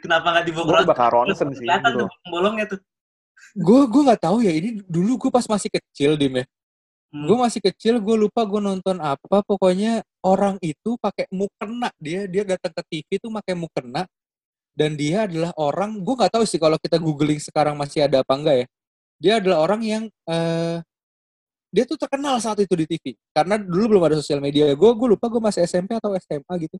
Kenapa 0.00 0.32
nggak 0.32 0.44
Gue 0.44 0.52
dibongkar? 0.56 0.84
bakal 0.88 1.08
ronsen 1.12 1.52
sih. 1.52 1.64
Kelihatan 1.64 1.90
Gitu. 1.92 2.00
tuh 2.00 2.08
bolongnya 2.28 2.66
tuh. 2.68 2.80
gue 3.50 3.80
gue 3.88 4.02
nggak 4.04 4.20
tahu 4.20 4.44
ya 4.44 4.52
ini 4.52 4.84
dulu 4.84 5.16
gue 5.16 5.30
pas 5.32 5.42
masih 5.44 5.68
kecil 5.68 6.16
dim 6.16 6.40
ya 6.40 6.46
Hmm. 7.10 7.26
Gue 7.26 7.34
masih 7.42 7.58
kecil, 7.58 7.98
gue 7.98 8.14
lupa 8.14 8.46
gue 8.46 8.62
nonton 8.62 8.94
apa. 9.02 9.42
Pokoknya 9.42 9.98
orang 10.22 10.54
itu 10.62 10.94
pakai 10.94 11.26
mukena. 11.34 11.90
Dia 11.98 12.30
dia 12.30 12.46
datang 12.46 12.70
ke 12.70 12.82
TV 12.86 13.18
tuh 13.18 13.34
pakai 13.34 13.58
mukena. 13.58 14.06
Dan 14.80 14.96
dia 14.96 15.28
adalah 15.28 15.52
orang, 15.60 16.00
gue 16.00 16.14
nggak 16.16 16.32
tahu 16.40 16.44
sih 16.48 16.56
kalau 16.56 16.80
kita 16.80 16.96
googling 16.96 17.36
sekarang 17.36 17.76
masih 17.76 18.08
ada 18.08 18.24
apa 18.24 18.32
enggak 18.32 18.56
ya. 18.64 18.66
Dia 19.20 19.32
adalah 19.44 19.58
orang 19.60 19.80
yang 19.84 20.04
eh 20.24 20.80
dia 21.70 21.84
tuh 21.86 22.00
terkenal 22.00 22.40
saat 22.40 22.58
itu 22.64 22.72
di 22.74 22.86
TV. 22.88 23.04
Karena 23.36 23.60
dulu 23.60 23.96
belum 23.96 24.04
ada 24.08 24.16
sosial 24.18 24.40
media. 24.40 24.72
Gue 24.72 24.90
gue 24.96 25.08
lupa 25.12 25.28
gue 25.28 25.42
masih 25.42 25.68
SMP 25.68 25.92
atau 26.00 26.16
SMA 26.16 26.54
gitu. 26.64 26.76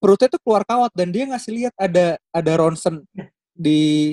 Perutnya 0.00 0.28
tuh 0.32 0.40
keluar 0.40 0.62
kawat 0.64 0.92
dan 0.96 1.08
dia 1.12 1.24
ngasih 1.28 1.52
lihat 1.52 1.74
ada 1.76 2.16
ada 2.32 2.52
ronsen 2.56 3.04
di 3.52 4.12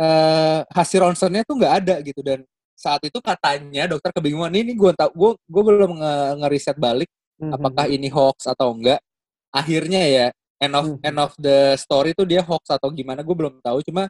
eh 0.00 0.60
hasil 0.72 0.98
ronsennya 1.04 1.44
tuh 1.44 1.60
nggak 1.60 1.74
ada 1.84 1.94
gitu 2.00 2.24
dan 2.24 2.40
saat 2.72 3.04
itu 3.04 3.20
katanya 3.20 3.84
dokter 3.92 4.10
kebingungan 4.16 4.52
ini 4.56 4.72
gue 4.72 4.92
tau 4.96 5.12
gue 5.12 5.36
gue 5.36 5.62
belum 5.68 6.00
nge 6.00 6.14
ngeriset 6.40 6.76
balik 6.80 7.10
Hmm, 7.40 7.56
apakah 7.56 7.88
ini 7.88 8.12
hoax 8.12 8.44
atau 8.44 8.76
enggak 8.76 9.00
akhirnya 9.48 10.04
ya 10.04 10.26
end 10.60 10.74
of 10.76 10.84
Hmm. 10.86 10.96
end 11.00 11.18
of 11.18 11.32
the 11.40 11.74
story 11.80 12.12
tuh 12.12 12.28
dia 12.28 12.44
hoax 12.44 12.68
atau 12.68 12.92
gimana 12.92 13.24
gue 13.24 13.32
belum 13.36 13.58
tahu 13.64 13.80
cuma 13.82 14.06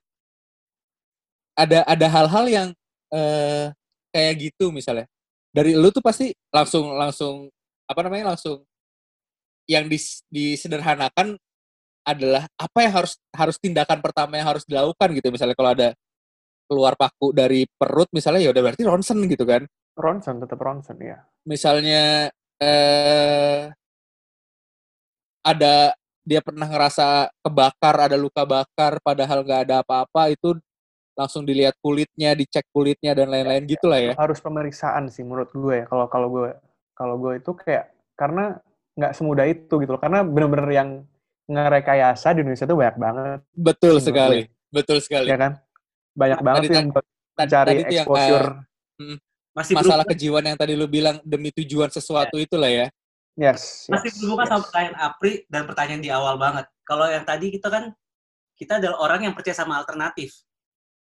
ada 1.55 1.87
ada 1.87 2.07
hal-hal 2.11 2.45
yang 2.51 2.69
eh 3.11 3.71
kayak 4.11 4.51
gitu 4.51 4.75
misalnya 4.75 5.07
dari 5.55 5.75
lu 5.79 5.91
tuh 5.95 6.03
pasti 6.03 6.31
langsung 6.51 6.95
langsung 6.95 7.47
apa 7.87 8.01
namanya 8.07 8.35
langsung 8.35 8.63
yang 9.71 9.87
dis, 9.87 10.23
disederhanakan 10.31 11.39
adalah 12.03 12.47
apa 12.59 12.79
yang 12.83 12.93
harus 13.03 13.13
harus 13.31 13.57
tindakan 13.63 14.03
pertama 14.03 14.35
yang 14.39 14.51
harus 14.51 14.67
dilakukan 14.67 15.15
gitu 15.15 15.31
misalnya 15.31 15.55
kalau 15.55 15.71
ada 15.75 15.89
keluar 16.67 16.95
paku 16.99 17.31
dari 17.35 17.67
perut 17.79 18.11
misalnya 18.15 18.47
ya 18.47 18.51
udah 18.55 18.63
berarti 18.63 18.83
ronsen 18.87 19.19
gitu 19.31 19.43
kan 19.47 19.63
Ronson 19.99 20.39
tetap 20.41 20.59
Ronson 20.59 20.97
ya. 21.03 21.19
misalnya 21.45 22.31
eh 22.63 23.69
ada 25.41 25.95
dia 26.25 26.41
pernah 26.45 26.69
ngerasa 26.69 27.33
kebakar 27.41 28.11
ada 28.11 28.17
luka 28.17 28.45
bakar 28.45 29.01
padahal 29.01 29.41
nggak 29.41 29.61
ada 29.69 29.77
apa-apa 29.81 30.33
itu 30.33 30.57
langsung 31.17 31.45
dilihat 31.45 31.77
kulitnya 31.85 32.33
dicek 32.33 32.65
kulitnya 32.73 33.13
dan 33.13 33.29
lain-lain 33.29 33.69
gitulah 33.69 34.01
ya 34.01 34.13
Harus 34.17 34.41
pemeriksaan 34.41 35.13
sih 35.13 35.21
menurut 35.21 35.53
gue 35.53 35.85
ya. 35.85 35.87
Kalau 35.89 36.07
kalau 36.09 36.29
gue 36.33 36.57
kalau 36.97 37.15
gue 37.21 37.41
itu 37.41 37.51
kayak 37.57 37.93
karena 38.17 38.57
nggak 38.97 39.13
semudah 39.17 39.45
itu 39.49 39.75
gitu 39.81 39.91
loh. 39.97 40.01
Karena 40.01 40.25
bener-bener 40.25 40.69
yang 40.73 40.89
ngerekayasa 41.51 42.37
di 42.37 42.47
Indonesia 42.47 42.65
tuh 42.69 42.79
banyak 42.79 42.97
banget 42.97 43.39
betul 43.53 43.99
sekali 43.99 44.47
betul 44.71 44.99
sekali 45.03 45.29
ya 45.29 45.37
kan. 45.37 45.53
Banyak 46.15 46.41
banget 46.41 46.63
tadi 46.63 46.77
yang 46.79 46.89
buat 46.95 47.05
tadi, 47.37 47.51
cari 47.51 47.69
tadi 47.69 47.83
tuh 47.83 47.97
yang 47.97 48.07
exposure. 48.07 48.49
eh, 49.01 49.17
Masih 49.51 49.75
masalah 49.75 50.05
kejiwaan 50.07 50.47
yang 50.47 50.59
tadi 50.59 50.73
lu 50.79 50.87
bilang 50.87 51.17
demi 51.27 51.51
tujuan 51.51 51.91
sesuatu 51.91 52.39
itulah 52.39 52.71
ya 52.71 52.87
yes, 53.39 53.87
yes. 53.87 53.93
masih 53.93 54.11
berhubungan 54.19 54.47
sama 54.49 54.59
yes. 54.59 54.67
pertanyaan 54.71 54.97
Apri 54.99 55.33
dan 55.47 55.63
pertanyaan 55.69 56.03
di 56.03 56.11
awal 56.11 56.35
banget. 56.41 56.67
Kalau 56.87 57.07
yang 57.07 57.25
tadi 57.27 57.47
kita 57.55 57.69
kan 57.71 57.85
kita 58.59 58.77
adalah 58.77 58.99
orang 59.01 59.31
yang 59.31 59.35
percaya 59.37 59.57
sama 59.57 59.81
alternatif 59.81 60.37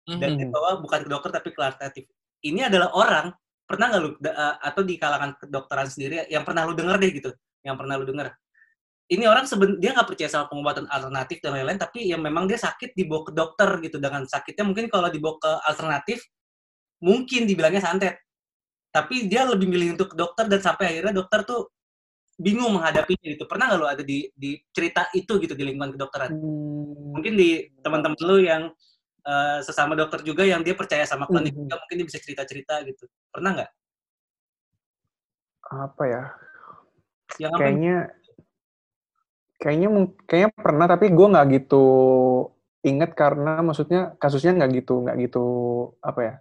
dan 0.07 0.33
Mhm. 0.35 0.39
dibawa 0.47 0.79
bukan 0.81 1.05
ke 1.05 1.09
dokter 1.11 1.31
tapi 1.31 1.49
ke 1.53 1.59
alternatif. 1.61 2.03
Ini 2.41 2.71
adalah 2.71 2.89
orang 2.97 3.25
pernah 3.67 3.85
nggak 3.87 4.01
lu 4.01 4.09
eh, 4.19 4.55
atau 4.65 4.81
di 4.83 4.95
kalangan 4.99 5.31
kedokteran 5.39 5.87
sendiri 5.87 6.27
yang 6.27 6.43
pernah 6.43 6.67
lu 6.67 6.73
denger 6.73 6.97
deh 6.99 7.11
gitu, 7.11 7.31
yang 7.63 7.75
pernah 7.79 7.95
lu 7.95 8.03
denger. 8.03 8.33
Ini 9.11 9.27
orang 9.27 9.43
seben 9.43 9.75
dia 9.79 9.91
nggak 9.91 10.07
percaya 10.07 10.29
sama 10.31 10.47
pengobatan 10.47 10.87
alternatif 10.87 11.43
dan 11.43 11.59
lain-lain, 11.59 11.79
tapi 11.79 12.07
yang 12.07 12.23
memang 12.23 12.47
dia 12.47 12.55
sakit 12.55 12.95
dibawa 12.95 13.27
ke 13.27 13.31
dokter 13.35 13.69
gitu 13.83 13.99
dengan 13.99 14.23
sakitnya 14.23 14.63
mungkin 14.63 14.87
kalau 14.87 15.11
dibawa 15.11 15.35
ke 15.35 15.51
alternatif 15.67 16.23
mungkin 17.03 17.43
dibilangnya 17.49 17.83
santet, 17.83 18.23
tapi 18.93 19.27
dia 19.27 19.43
lebih 19.43 19.67
milih 19.67 19.99
untuk 19.99 20.13
ke 20.13 20.17
dokter 20.19 20.47
dan 20.47 20.61
sampai 20.63 20.95
akhirnya 20.95 21.11
dokter 21.11 21.43
tuh 21.43 21.67
bingung 22.41 22.73
menghadapinya 22.81 23.27
gitu. 23.37 23.45
Pernah 23.45 23.65
nggak 23.69 23.79
lu 23.79 23.87
ada 23.87 24.03
di 24.03 24.25
di 24.33 24.57
cerita 24.73 25.05
itu 25.13 25.37
gitu 25.37 25.53
di 25.53 25.63
lingkungan 25.63 25.93
kedokteran? 25.93 26.33
Hmm, 26.33 27.13
Mungkin 27.13 27.33
di 27.37 27.69
teman-teman 27.85 28.17
lu 28.25 28.41
yang 28.41 28.63
eh, 29.21 29.59
sesama 29.61 29.93
dokter 29.93 30.25
juga 30.25 30.41
yang 30.41 30.65
dia 30.65 30.73
percaya 30.73 31.05
sama 31.05 31.29
klinik 31.29 31.53
Mhm. 31.53 31.69
juga 31.69 31.75
mungkin 31.77 31.95
dia 32.01 32.07
bisa 32.09 32.17
cerita-cerita 32.17 32.81
gitu. 32.89 33.05
Pernah 33.29 33.51
nggak? 33.53 33.71
apa 35.71 36.03
ya? 36.03 36.23
Yang 37.37 37.51
apa? 37.53 37.59
Kayaknya 37.61 37.97
kayaknya 39.61 39.87
kayaknya 40.25 40.49
pernah 40.57 40.85
tapi 40.89 41.13
gue 41.13 41.27
nggak 41.31 41.47
gitu 41.53 41.85
inget 42.81 43.13
karena 43.13 43.61
maksudnya 43.61 44.17
kasusnya 44.17 44.57
nggak 44.57 44.81
gitu 44.81 45.05
nggak 45.05 45.17
gitu 45.29 45.45
apa 46.01 46.19
ya 46.25 46.33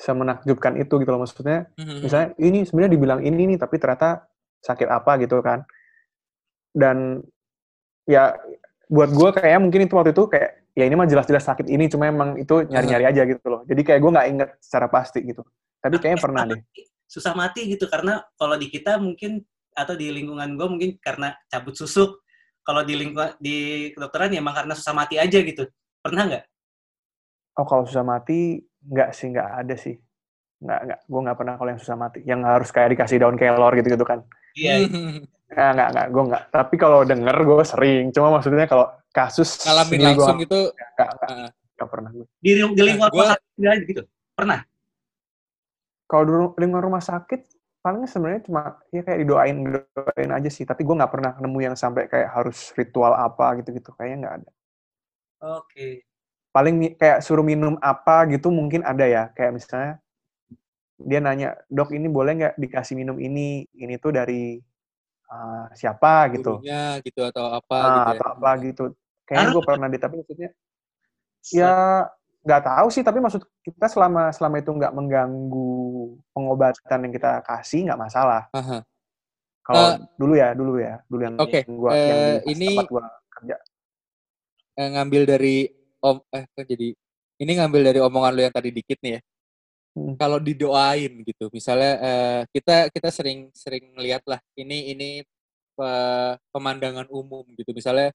semenakjubkan 0.00 0.80
itu 0.80 0.94
gitu 1.04 1.10
loh 1.12 1.20
maksudnya 1.20 1.68
Mhm. 1.76 2.00
misalnya 2.00 2.28
ini 2.40 2.64
sebenarnya 2.64 2.92
dibilang 2.96 3.20
ini 3.20 3.42
nih 3.54 3.58
tapi 3.60 3.76
ternyata 3.76 4.24
sakit 4.60 4.88
apa 4.88 5.20
gitu 5.24 5.40
kan 5.40 5.64
dan 6.76 7.24
ya 8.06 8.36
buat 8.90 9.10
gue 9.10 9.28
kayaknya 9.34 9.60
mungkin 9.60 9.80
itu 9.86 9.94
waktu 9.96 10.12
itu 10.14 10.24
kayak 10.30 10.50
ya 10.78 10.84
ini 10.86 10.94
mah 10.94 11.08
jelas-jelas 11.10 11.44
sakit 11.44 11.66
ini 11.66 11.90
cuma 11.90 12.06
emang 12.08 12.38
itu 12.38 12.64
nyari-nyari 12.68 13.04
aja 13.10 13.22
gitu 13.26 13.46
loh 13.48 13.62
jadi 13.66 13.80
kayak 13.82 14.00
gue 14.00 14.10
nggak 14.14 14.28
inget 14.30 14.50
secara 14.62 14.86
pasti 14.86 15.20
gitu 15.24 15.42
tapi 15.82 15.96
kayaknya 15.98 16.20
pernah 16.20 16.42
deh 16.46 16.60
Susah 17.10 17.34
mati 17.34 17.66
gitu 17.66 17.90
karena 17.90 18.22
kalau 18.38 18.54
di 18.54 18.70
kita 18.70 18.94
mungkin 19.02 19.42
atau 19.74 19.98
di 19.98 20.14
lingkungan 20.14 20.54
gue 20.54 20.66
mungkin 20.70 20.90
karena 21.02 21.34
cabut 21.50 21.74
susuk. 21.74 22.22
Kalau 22.62 22.86
di 22.86 22.94
lingkungan 22.94 23.34
di 23.42 23.90
kedokteran 23.90 24.30
ya 24.30 24.38
emang 24.38 24.54
karena 24.54 24.78
susah 24.78 24.94
mati 24.94 25.18
aja 25.18 25.42
gitu. 25.42 25.66
Pernah 26.06 26.22
nggak? 26.30 26.44
oh 27.60 27.66
kalau 27.68 27.84
susah 27.84 28.00
mati 28.00 28.64
nggak 28.80 29.10
sih 29.12 29.26
nggak 29.32 29.48
ada 29.64 29.74
sih 29.76 29.96
nggak 30.60 30.80
nggak. 30.86 31.00
Gue 31.04 31.20
nggak 31.24 31.38
pernah 31.40 31.54
kalau 31.56 31.68
yang 31.68 31.80
susah 31.80 31.96
mati. 31.96 32.18
Yang 32.22 32.40
harus 32.44 32.68
kayak 32.70 32.88
dikasih 32.92 33.16
daun 33.18 33.36
kelor 33.36 33.72
gitu 33.74 33.88
gitu 33.90 34.04
kan. 34.04 34.20
Iya. 34.52 34.84
Mhm. 34.84 35.24
nggak 35.50 35.70
nggak 35.74 35.88
nggak. 35.90 36.06
Gue 36.08 36.22
nggak. 36.28 36.42
Tapi 36.48 36.74
kalau 36.76 37.00
denger 37.02 37.36
gue 37.40 37.64
sering. 37.64 38.04
Cuma 38.12 38.28
maksudnya 38.30 38.64
kalau 38.64 38.86
kasus 39.10 39.58
ngalamin 39.60 39.98
langsung 40.06 40.38
gua 40.38 40.42
gitu 40.44 40.58
nggak 40.70 41.08
nggak. 41.10 41.50
nggak 41.74 41.88
pernah 41.88 42.10
gue 42.12 42.26
Di, 42.38 42.50
di 42.54 42.82
lingkungan 42.84 43.10
gua- 43.10 43.34
rumah 43.34 43.38
sakit 43.40 43.82
gitu. 43.84 44.02
Pernah? 44.32 44.60
kalau 46.04 46.24
dulu 46.26 46.44
lingkungan 46.58 46.84
rumah 46.84 46.98
sakit 47.00 47.40
paling 47.80 48.02
sebenarnya 48.04 48.42
cuma 48.44 48.82
ya 48.90 49.00
kayak 49.00 49.18
didoain 49.22 49.56
doain 49.62 50.30
aja 50.30 50.50
sih. 50.50 50.66
Tapi 50.66 50.82
gue 50.82 50.92
nggak 50.92 51.08
pernah 51.08 51.32
nemu 51.38 51.58
yang 51.62 51.74
sampai 51.74 52.06
kayak 52.06 52.34
harus 52.34 52.74
ritual 52.74 53.14
apa 53.14 53.56
gitu 53.62 53.70
gitu 53.72 53.94
kayaknya 53.94 54.16
nggak 54.20 54.34
ada. 54.42 54.50
Oke. 55.56 56.04
paling 56.50 56.74
mi- 56.74 56.94
kayak 56.98 57.22
suruh 57.22 57.46
minum 57.46 57.78
apa 57.78 58.26
gitu 58.26 58.50
mungkin 58.50 58.82
ada 58.82 59.06
ya. 59.06 59.30
Kayak 59.32 59.54
misalnya 59.54 59.92
dia 61.02 61.18
nanya 61.18 61.56
dok 61.72 61.90
ini 61.96 62.06
boleh 62.08 62.32
nggak 62.36 62.54
dikasih 62.60 62.94
minum 62.98 63.16
ini? 63.16 63.64
Ini 63.72 63.96
tuh 63.96 64.12
dari 64.12 64.60
uh, 65.30 65.66
siapa? 65.72 66.28
Gitu. 66.36 66.60
Gurunya 66.60 67.00
gitu 67.00 67.20
atau 67.24 67.48
apa 67.56 67.76
Ah, 67.76 67.88
gitu 67.96 68.08
ya. 68.08 68.18
atau 68.18 68.26
apa 68.36 68.50
gitu. 68.64 68.82
Kayaknya 69.24 69.48
gue 69.54 69.62
pernah 69.64 69.86
deh 69.88 70.00
tapi 70.00 70.14
maksudnya? 70.20 70.50
Ya 71.50 71.72
nggak 72.40 72.62
tahu 72.64 72.88
sih 72.88 73.04
tapi 73.04 73.20
maksud 73.20 73.44
kita 73.60 73.84
selama 73.88 74.32
selama 74.32 74.56
itu 74.64 74.72
nggak 74.72 74.92
mengganggu 74.96 75.72
pengobatan 76.32 77.00
yang 77.04 77.12
kita 77.12 77.44
kasih 77.44 77.88
nggak 77.88 78.00
masalah. 78.00 78.48
Aha. 78.52 78.80
kalau 79.60 79.92
Eh, 79.92 79.94
dulu 80.18 80.32
ya 80.34 80.48
dulu 80.56 80.72
ya 80.82 80.98
dulu 81.06 81.20
yang 81.22 81.34
yang 81.36 81.76
gua 81.78 81.90
yang 81.94 82.18
eh, 82.18 82.40
di 82.42 82.50
ini- 82.56 82.68
tempat 82.74 82.86
gua 82.90 83.04
kerja. 83.30 83.56
Eh, 84.80 84.88
ngambil 84.96 85.22
dari 85.28 85.56
om 86.00 86.16
eh 86.32 86.44
kok 86.48 86.64
jadi 86.64 86.88
ini 87.40 87.52
ngambil 87.60 87.80
dari 87.92 87.98
omongan 88.00 88.32
lu 88.36 88.40
yang 88.48 88.54
tadi 88.56 88.70
dikit 88.72 88.98
nih 89.04 89.12
ya. 89.16 89.20
Hmm. 89.90 90.14
Kalau 90.14 90.38
didoain 90.38 91.12
gitu, 91.26 91.50
misalnya 91.50 91.92
eh, 91.98 92.40
kita 92.54 92.94
kita 92.94 93.08
sering 93.10 93.50
sering 93.50 93.90
lihat 93.98 94.22
lah 94.30 94.38
ini 94.54 94.94
ini 94.94 95.10
eh, 95.80 96.32
pemandangan 96.54 97.10
umum 97.10 97.42
gitu. 97.58 97.74
Misalnya 97.74 98.14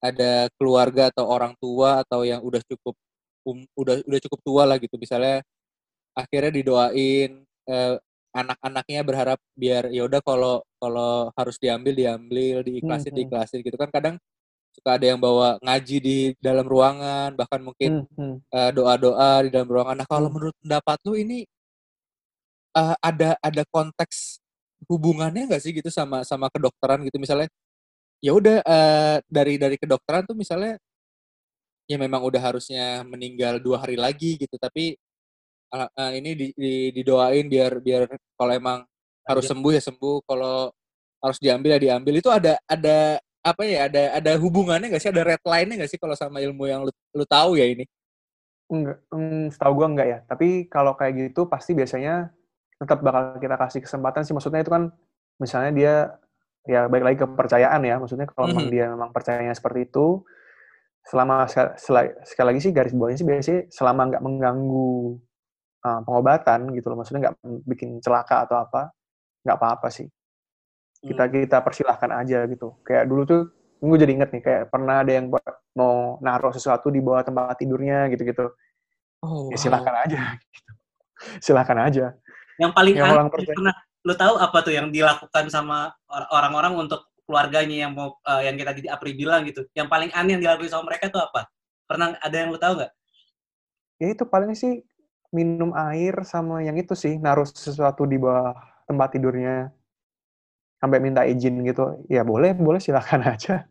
ada 0.00 0.48
keluarga 0.56 1.12
atau 1.12 1.28
orang 1.28 1.52
tua 1.60 2.04
atau 2.04 2.24
yang 2.24 2.40
udah 2.44 2.62
cukup 2.64 2.94
um, 3.48 3.60
udah 3.76 4.00
udah 4.08 4.20
cukup 4.24 4.40
tua 4.44 4.62
lah 4.64 4.76
gitu. 4.80 4.96
Misalnya 4.96 5.44
akhirnya 6.16 6.52
didoain 6.56 7.44
eh, 7.68 7.96
anak-anaknya 8.36 9.00
berharap 9.04 9.38
biar 9.56 9.88
ya 9.92 10.04
udah 10.08 10.20
kalau 10.24 10.60
kalau 10.80 11.32
harus 11.36 11.56
diambil 11.60 11.92
diambil, 11.96 12.60
diiklasin 12.64 13.12
Hmm, 13.12 13.12
hmm. 13.12 13.18
diiklasin 13.24 13.60
gitu 13.64 13.76
kan 13.80 13.88
kadang 13.92 14.16
suka 14.76 15.00
ada 15.00 15.06
yang 15.08 15.16
bawa 15.20 15.56
ngaji 15.64 15.96
di 16.04 16.16
dalam 16.36 16.68
ruangan 16.68 17.32
bahkan 17.32 17.60
mungkin 17.64 18.04
Hmm, 18.04 18.04
hmm. 18.20 18.36
eh, 18.52 18.70
doa-doa 18.76 19.32
di 19.44 19.50
dalam 19.54 19.68
ruangan. 19.72 19.96
Nah, 20.04 20.08
kalau 20.08 20.28
Hmm. 20.28 20.34
menurut 20.36 20.56
pendapat 20.60 20.98
lu 21.08 21.14
ini 21.16 21.38
eh, 22.76 22.94
ada 23.00 23.28
ada 23.40 23.62
konteks 23.72 24.38
hubungannya 24.86 25.48
nggak 25.48 25.62
sih 25.64 25.72
gitu 25.72 25.88
sama 25.88 26.22
sama 26.28 26.52
kedokteran 26.52 27.00
gitu 27.08 27.16
misalnya? 27.16 27.48
Ya 28.24 28.32
udah 28.36 28.60
eh, 28.64 29.16
dari 29.28 29.56
dari 29.60 29.76
kedokteran 29.80 30.24
tuh 30.28 30.36
misalnya 30.36 30.76
ya 31.86 31.96
memang 32.02 32.22
udah 32.26 32.42
harusnya 32.42 33.06
meninggal 33.06 33.62
dua 33.62 33.82
hari 33.86 33.94
lagi 33.94 34.34
gitu, 34.40 34.56
tapi 34.58 34.98
eh, 35.74 35.88
eh, 36.00 36.12
ini 36.20 36.30
di, 36.34 36.46
di- 36.56 36.90
didoain 36.96 37.46
biar 37.50 37.78
biar 37.82 38.10
kalau 38.38 38.52
emang 38.52 38.78
harus 39.26 39.44
sembuh 39.50 39.72
ya 39.74 39.82
sembuh, 39.82 40.16
kalau 40.26 40.70
harus 41.22 41.38
diambil 41.42 41.78
ya 41.78 41.80
diambil. 41.92 42.14
Itu 42.22 42.30
ada 42.30 42.58
ada 42.66 43.18
apa 43.46 43.62
ya? 43.62 43.86
Ada 43.86 44.02
ada 44.18 44.32
hubungannya 44.42 44.90
nggak 44.90 45.02
sih? 45.02 45.10
Ada 45.14 45.22
red 45.22 45.42
line-nya 45.46 45.74
nggak 45.84 45.90
sih 45.92 46.00
kalau 46.02 46.16
sama 46.18 46.38
ilmu 46.42 46.64
yang 46.66 46.82
lu, 46.86 46.92
lu 47.14 47.24
tahu 47.28 47.54
ya 47.60 47.66
ini? 47.70 47.84
Enggak, 48.66 48.98
hmm, 49.14 49.54
setahu 49.54 49.72
gua 49.78 49.86
enggak 49.92 50.08
ya. 50.10 50.18
Tapi 50.26 50.66
kalau 50.66 50.92
kayak 50.98 51.14
gitu 51.30 51.46
pasti 51.46 51.70
biasanya 51.78 52.34
tetap 52.82 52.98
bakal 53.06 53.38
kita 53.38 53.56
kasih 53.56 53.80
kesempatan 53.86 54.22
sih. 54.26 54.34
Maksudnya 54.34 54.60
itu 54.66 54.72
kan 54.74 54.90
misalnya 55.38 55.70
dia 55.70 55.94
ya 56.66 56.90
baik 56.90 57.04
lagi 57.06 57.18
kepercayaan 57.22 57.80
ya. 57.86 57.96
Maksudnya 58.02 58.26
kalau 58.26 58.50
memang 58.50 58.66
Mhm. 58.66 58.74
dia 58.74 58.86
memang 58.90 59.10
percayanya 59.14 59.54
seperti 59.54 59.86
itu, 59.86 60.26
selama 61.06 61.46
sel- 61.46 61.78
sel- 61.78 62.18
sekali 62.26 62.46
lagi 62.54 62.60
sih 62.66 62.72
garis 62.74 62.90
bawahnya 62.90 63.18
sih 63.22 63.26
biasanya 63.28 63.60
selama 63.70 64.02
nggak 64.10 64.22
mengganggu 64.26 64.90
uh, 65.86 66.00
pengobatan 66.02 66.74
gitu 66.74 66.86
loh. 66.90 66.98
Maksudnya 66.98 67.30
nggak 67.30 67.36
bikin 67.70 68.02
celaka 68.02 68.42
atau 68.50 68.58
apa, 68.58 68.90
nggak 69.46 69.56
apa-apa 69.62 69.88
sih. 69.94 70.10
Kita 71.02 71.24
Hmm. 71.28 71.32
kita 71.32 71.58
persilahkan 71.60 72.10
aja 72.12 72.44
gitu. 72.48 72.76
Kayak 72.86 73.04
dulu 73.08 73.22
tuh 73.28 73.40
gue 73.76 73.96
jadi 74.00 74.12
inget 74.16 74.30
nih 74.32 74.42
kayak 74.42 74.62
pernah 74.72 75.04
ada 75.04 75.12
yang 75.12 75.28
mau 75.76 76.16
naruh 76.24 76.52
sesuatu 76.56 76.88
di 76.88 77.04
bawah 77.04 77.20
tempat 77.20 77.60
tidurnya 77.60 78.08
gitu-gitu. 78.12 78.48
Oh, 79.20 79.52
Ya 79.52 79.56
silahkan 79.60 79.94
aja. 80.06 80.20
Gitu. 80.52 80.72
Silahkan 81.40 81.78
aja. 81.80 82.12
Yang 82.60 82.72
paling 82.76 82.94
Yang 82.96 83.04
aneh 83.08 83.16
orang 83.16 83.28
pernah 83.32 83.74
lu 84.06 84.14
tahu 84.14 84.34
apa 84.38 84.58
tuh 84.62 84.72
yang 84.76 84.88
dilakukan 84.92 85.48
sama 85.48 85.90
or- 86.06 86.28
orang-orang 86.30 86.86
untuk 86.86 87.08
keluarganya 87.26 87.88
yang 87.88 87.92
mau 87.96 88.20
eh, 88.22 88.46
yang 88.46 88.54
kita 88.54 88.72
di 88.76 88.88
Apri 88.88 89.12
bilang 89.16 89.42
gitu. 89.48 89.64
Yang 89.72 89.88
paling 89.88 90.10
aneh 90.12 90.36
yang 90.38 90.42
dilakukan 90.44 90.70
sama 90.70 90.92
mereka 90.92 91.10
tuh 91.10 91.24
apa? 91.24 91.48
Pernah 91.88 92.14
ada 92.20 92.36
yang 92.36 92.52
lu 92.54 92.60
tahu 92.60 92.78
nggak? 92.80 92.92
Ya 93.96 94.06
itu 94.12 94.24
paling 94.28 94.52
sih 94.52 94.84
minum 95.34 95.74
air 95.74 96.20
sama 96.22 96.62
yang 96.62 96.76
itu 96.78 96.94
sih 96.94 97.18
naruh 97.18 97.48
sesuatu 97.48 98.06
di 98.06 98.20
bawah 98.20 98.54
tempat 98.86 99.18
tidurnya 99.18 99.74
sampai 100.76 100.98
minta 101.00 101.24
izin 101.24 101.64
gitu 101.64 102.04
ya 102.06 102.22
boleh 102.22 102.52
boleh 102.52 102.78
silakan 102.78 103.24
aja 103.32 103.64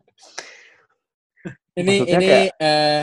ini 1.76 1.88
maksudnya 2.00 2.16
ini 2.16 2.26
kayak- 2.26 2.54
eh, 2.58 3.02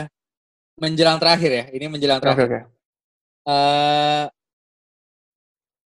menjelang 0.74 1.18
terakhir 1.22 1.50
ya. 1.54 1.64
Ini 1.70 1.86
menjelang 1.86 2.18
terakhir. 2.18 2.46
oke 2.50 2.58
eh 3.44 4.24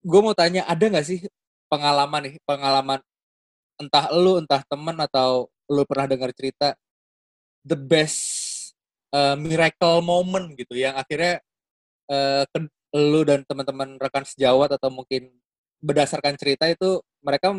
gue 0.01 0.19
mau 0.23 0.31
tanya 0.31 0.63
ada 0.63 0.85
nggak 0.87 1.03
sih 1.03 1.19
pengalaman 1.67 2.21
nih 2.31 2.35
pengalaman 2.47 2.99
entah 3.75 4.07
lu 4.15 4.39
entah 4.39 4.63
temen 4.63 4.95
atau 4.97 5.51
lu 5.67 5.83
pernah 5.83 6.07
dengar 6.07 6.31
cerita 6.31 6.73
the 7.67 7.75
best 7.75 8.71
eh, 9.11 9.35
miracle 9.35 9.99
moment 9.99 10.47
gitu 10.55 10.79
yang 10.79 10.95
akhirnya 10.95 11.43
eh, 12.07 12.43
ke- 12.47 12.71
lu 12.95 13.27
dan 13.27 13.43
teman-teman 13.43 13.99
rekan 13.99 14.23
sejawat 14.23 14.79
atau 14.79 14.87
mungkin 14.87 15.27
berdasarkan 15.83 16.39
cerita 16.39 16.65
itu 16.71 17.03
mereka 17.19 17.51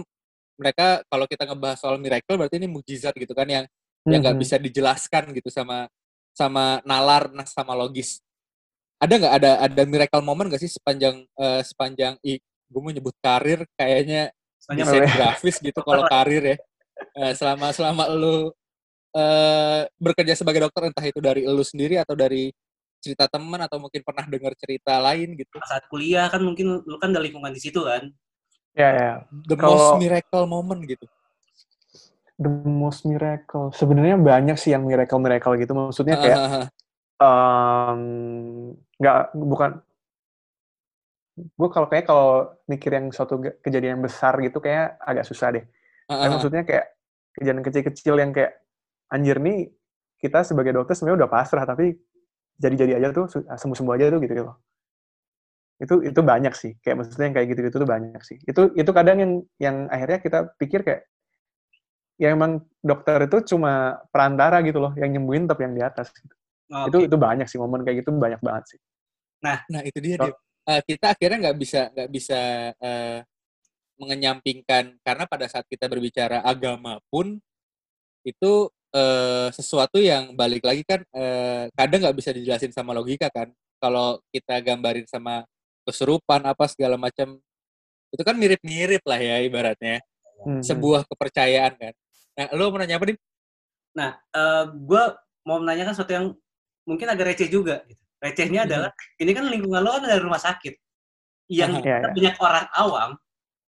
mereka 0.58 1.00
kalau 1.06 1.24
kita 1.30 1.46
ngebahas 1.46 1.78
soal 1.78 1.96
miracle 1.96 2.34
berarti 2.34 2.58
ini 2.58 2.68
mujizat 2.68 3.14
gitu 3.14 3.32
kan 3.32 3.46
yang 3.46 3.64
yang 4.06 4.20
nggak 4.20 4.38
bisa 4.42 4.56
dijelaskan 4.58 5.30
gitu 5.36 5.48
sama 5.48 5.86
sama 6.34 6.82
nalar 6.82 7.30
nah 7.30 7.46
sama 7.46 7.78
logis. 7.78 8.18
Ada 8.98 9.14
nggak? 9.14 9.32
Ada 9.38 9.50
ada 9.70 9.82
miracle 9.86 10.22
moment 10.26 10.50
nggak 10.50 10.62
sih 10.62 10.70
sepanjang 10.70 11.22
eh, 11.22 11.62
sepanjang 11.62 12.18
i 12.26 12.42
gue 12.68 12.80
mau 12.82 12.92
nyebut 12.92 13.16
karir 13.22 13.64
kayaknya 13.78 14.28
desain 14.74 15.08
grafis 15.08 15.56
gitu 15.62 15.80
kalau 15.80 16.04
karir 16.10 16.42
ya. 16.42 16.56
Eh, 17.14 17.32
selama 17.38 17.70
selama 17.70 18.10
lu 18.10 18.50
eh, 19.14 19.86
bekerja 19.98 20.34
sebagai 20.34 20.66
dokter 20.66 20.90
entah 20.90 21.06
itu 21.06 21.22
dari 21.22 21.46
lu 21.46 21.62
sendiri 21.62 21.98
atau 22.02 22.18
dari 22.18 22.50
cerita 22.98 23.30
teman 23.30 23.62
atau 23.62 23.78
mungkin 23.78 24.02
pernah 24.02 24.26
dengar 24.26 24.52
cerita 24.58 24.98
lain 24.98 25.38
gitu. 25.38 25.62
Saat 25.62 25.86
kuliah 25.86 26.26
kan 26.26 26.42
mungkin 26.42 26.82
lu 26.82 26.96
kan 26.98 27.14
dari 27.14 27.30
lingkungan 27.30 27.54
di 27.54 27.62
situ 27.62 27.86
kan. 27.86 28.10
Ya 28.74 28.88
ya. 28.92 29.12
The 29.48 29.56
Kalau- 29.56 29.76
most 29.76 29.92
miracle 30.00 30.44
moment 30.44 30.80
gitu. 30.84 31.06
The 32.38 32.50
most 32.50 33.02
miracle. 33.02 33.74
Sebenarnya 33.74 34.14
banyak 34.14 34.56
sih 34.56 34.70
yang 34.70 34.86
miracle 34.86 35.18
miracle 35.18 35.58
gitu. 35.58 35.74
Maksudnya 35.74 36.16
kayak 36.22 36.38
em, 37.18 38.00
nggak 38.98 39.18
bukan. 39.34 39.70
Gue 41.54 41.68
kalau 41.70 41.86
kayak 41.86 42.06
kalau 42.06 42.50
mikir 42.66 42.90
yang 42.94 43.10
suatu 43.10 43.38
kejadian 43.62 44.02
besar 44.02 44.38
gitu 44.42 44.58
kayak 44.58 44.98
agak 45.02 45.26
susah 45.26 45.54
deh. 45.54 45.64
Tapi 46.06 46.30
maksudnya 46.30 46.62
kayak 46.62 46.86
kejadian 47.38 47.62
kecil-kecil 47.62 48.14
yang 48.18 48.30
kayak 48.34 48.58
anjir 49.10 49.38
nih 49.38 49.70
kita 50.18 50.42
sebagai 50.42 50.74
dokter 50.74 50.98
sebenarnya 50.98 51.26
udah 51.26 51.30
pasrah 51.30 51.62
tapi 51.62 51.94
jadi-jadi 52.58 52.98
aja 52.98 53.14
tuh 53.14 53.30
sembuh-sembuh 53.30 53.94
aja 53.94 54.10
tuh 54.10 54.18
gitu 54.22 54.34
gitu. 54.34 54.52
Itu 55.78 56.02
itu 56.02 56.20
banyak 56.20 56.54
sih. 56.54 56.74
Kayak 56.82 56.96
maksudnya 57.02 57.26
yang 57.30 57.36
kayak 57.38 57.48
gitu-gitu 57.54 57.76
tuh 57.78 57.88
banyak 57.88 58.22
sih. 58.26 58.38
Itu 58.42 58.74
itu 58.74 58.90
kadang 58.90 59.16
yang 59.22 59.32
yang 59.62 59.76
akhirnya 59.88 60.18
kita 60.18 60.38
pikir 60.58 60.82
kayak 60.82 61.02
ya 62.18 62.34
emang 62.34 62.66
dokter 62.82 63.30
itu 63.30 63.54
cuma 63.54 64.02
perantara 64.10 64.58
gitu 64.66 64.82
loh 64.82 64.92
yang 64.98 65.14
nyembuhin 65.14 65.46
tapi 65.46 65.66
yang 65.70 65.74
di 65.78 65.82
atas. 65.86 66.10
gitu. 66.10 66.34
Oh, 66.68 66.84
Itu 66.90 66.98
itu 67.08 67.16
banyak 67.16 67.46
sih 67.48 67.56
momen 67.56 67.86
kayak 67.86 68.04
gitu 68.04 68.12
banyak 68.12 68.42
banget 68.42 68.76
sih. 68.76 68.80
nah 69.70 69.82
itu 69.86 69.98
dia 70.02 70.18
So-. 70.18 70.34
Eh, 70.68 70.82
kita 70.84 71.16
akhirnya 71.16 71.48
nggak 71.48 71.58
bisa 71.64 71.80
nggak 71.96 72.10
bisa 72.12 72.40
eh, 72.76 73.24
mengenyampingkan 73.96 75.00
karena 75.00 75.24
pada 75.24 75.48
saat 75.48 75.64
kita 75.64 75.88
berbicara 75.88 76.44
agama 76.44 77.00
pun 77.08 77.40
itu 78.20 78.52
eh, 78.92 79.48
sesuatu 79.48 79.96
yang 79.96 80.36
balik 80.36 80.68
lagi 80.68 80.84
kan 80.84 81.00
eh, 81.08 81.72
kadang 81.72 82.04
nggak 82.04 82.18
bisa 82.20 82.36
dijelasin 82.36 82.76
sama 82.76 82.92
logika 82.92 83.32
kan 83.32 83.48
kalau 83.80 84.20
kita 84.28 84.60
gambarin 84.60 85.08
sama 85.08 85.48
kesurupan 85.88 86.44
apa 86.44 86.68
segala 86.68 87.00
macam 87.00 87.40
itu 88.12 88.22
kan 88.24 88.36
mirip-mirip 88.36 89.00
lah 89.08 89.16
ya 89.16 89.40
ibaratnya 89.40 90.04
Mhm. 90.44 90.60
sebuah 90.62 91.08
kepercayaan 91.08 91.72
kan 91.80 91.94
nah 92.36 92.46
lo 92.52 92.68
mau 92.68 92.78
nanya 92.78 93.00
apa 93.00 93.08
nih 93.08 93.18
Nah, 93.98 94.14
gue 94.70 95.02
mau 95.42 95.58
menanyakan 95.58 95.90
sesuatu 95.90 96.14
yang 96.14 96.30
mungkin 96.86 97.10
agak 97.10 97.34
receh 97.34 97.50
juga. 97.50 97.82
gitu. 97.90 97.98
Recehnya 98.22 98.62
Mhm. 98.62 98.68
adalah 98.70 98.90
ini 99.18 99.30
kan 99.34 99.44
lingkungan 99.50 99.80
lo 99.82 99.90
kan 99.90 100.06
ada 100.06 100.22
rumah 100.22 100.38
sakit 100.38 100.74
yang. 101.50 101.82
Iya, 101.82 101.98
iya. 101.98 102.14
banyak 102.14 102.36
orang 102.38 102.66
awam 102.78 103.10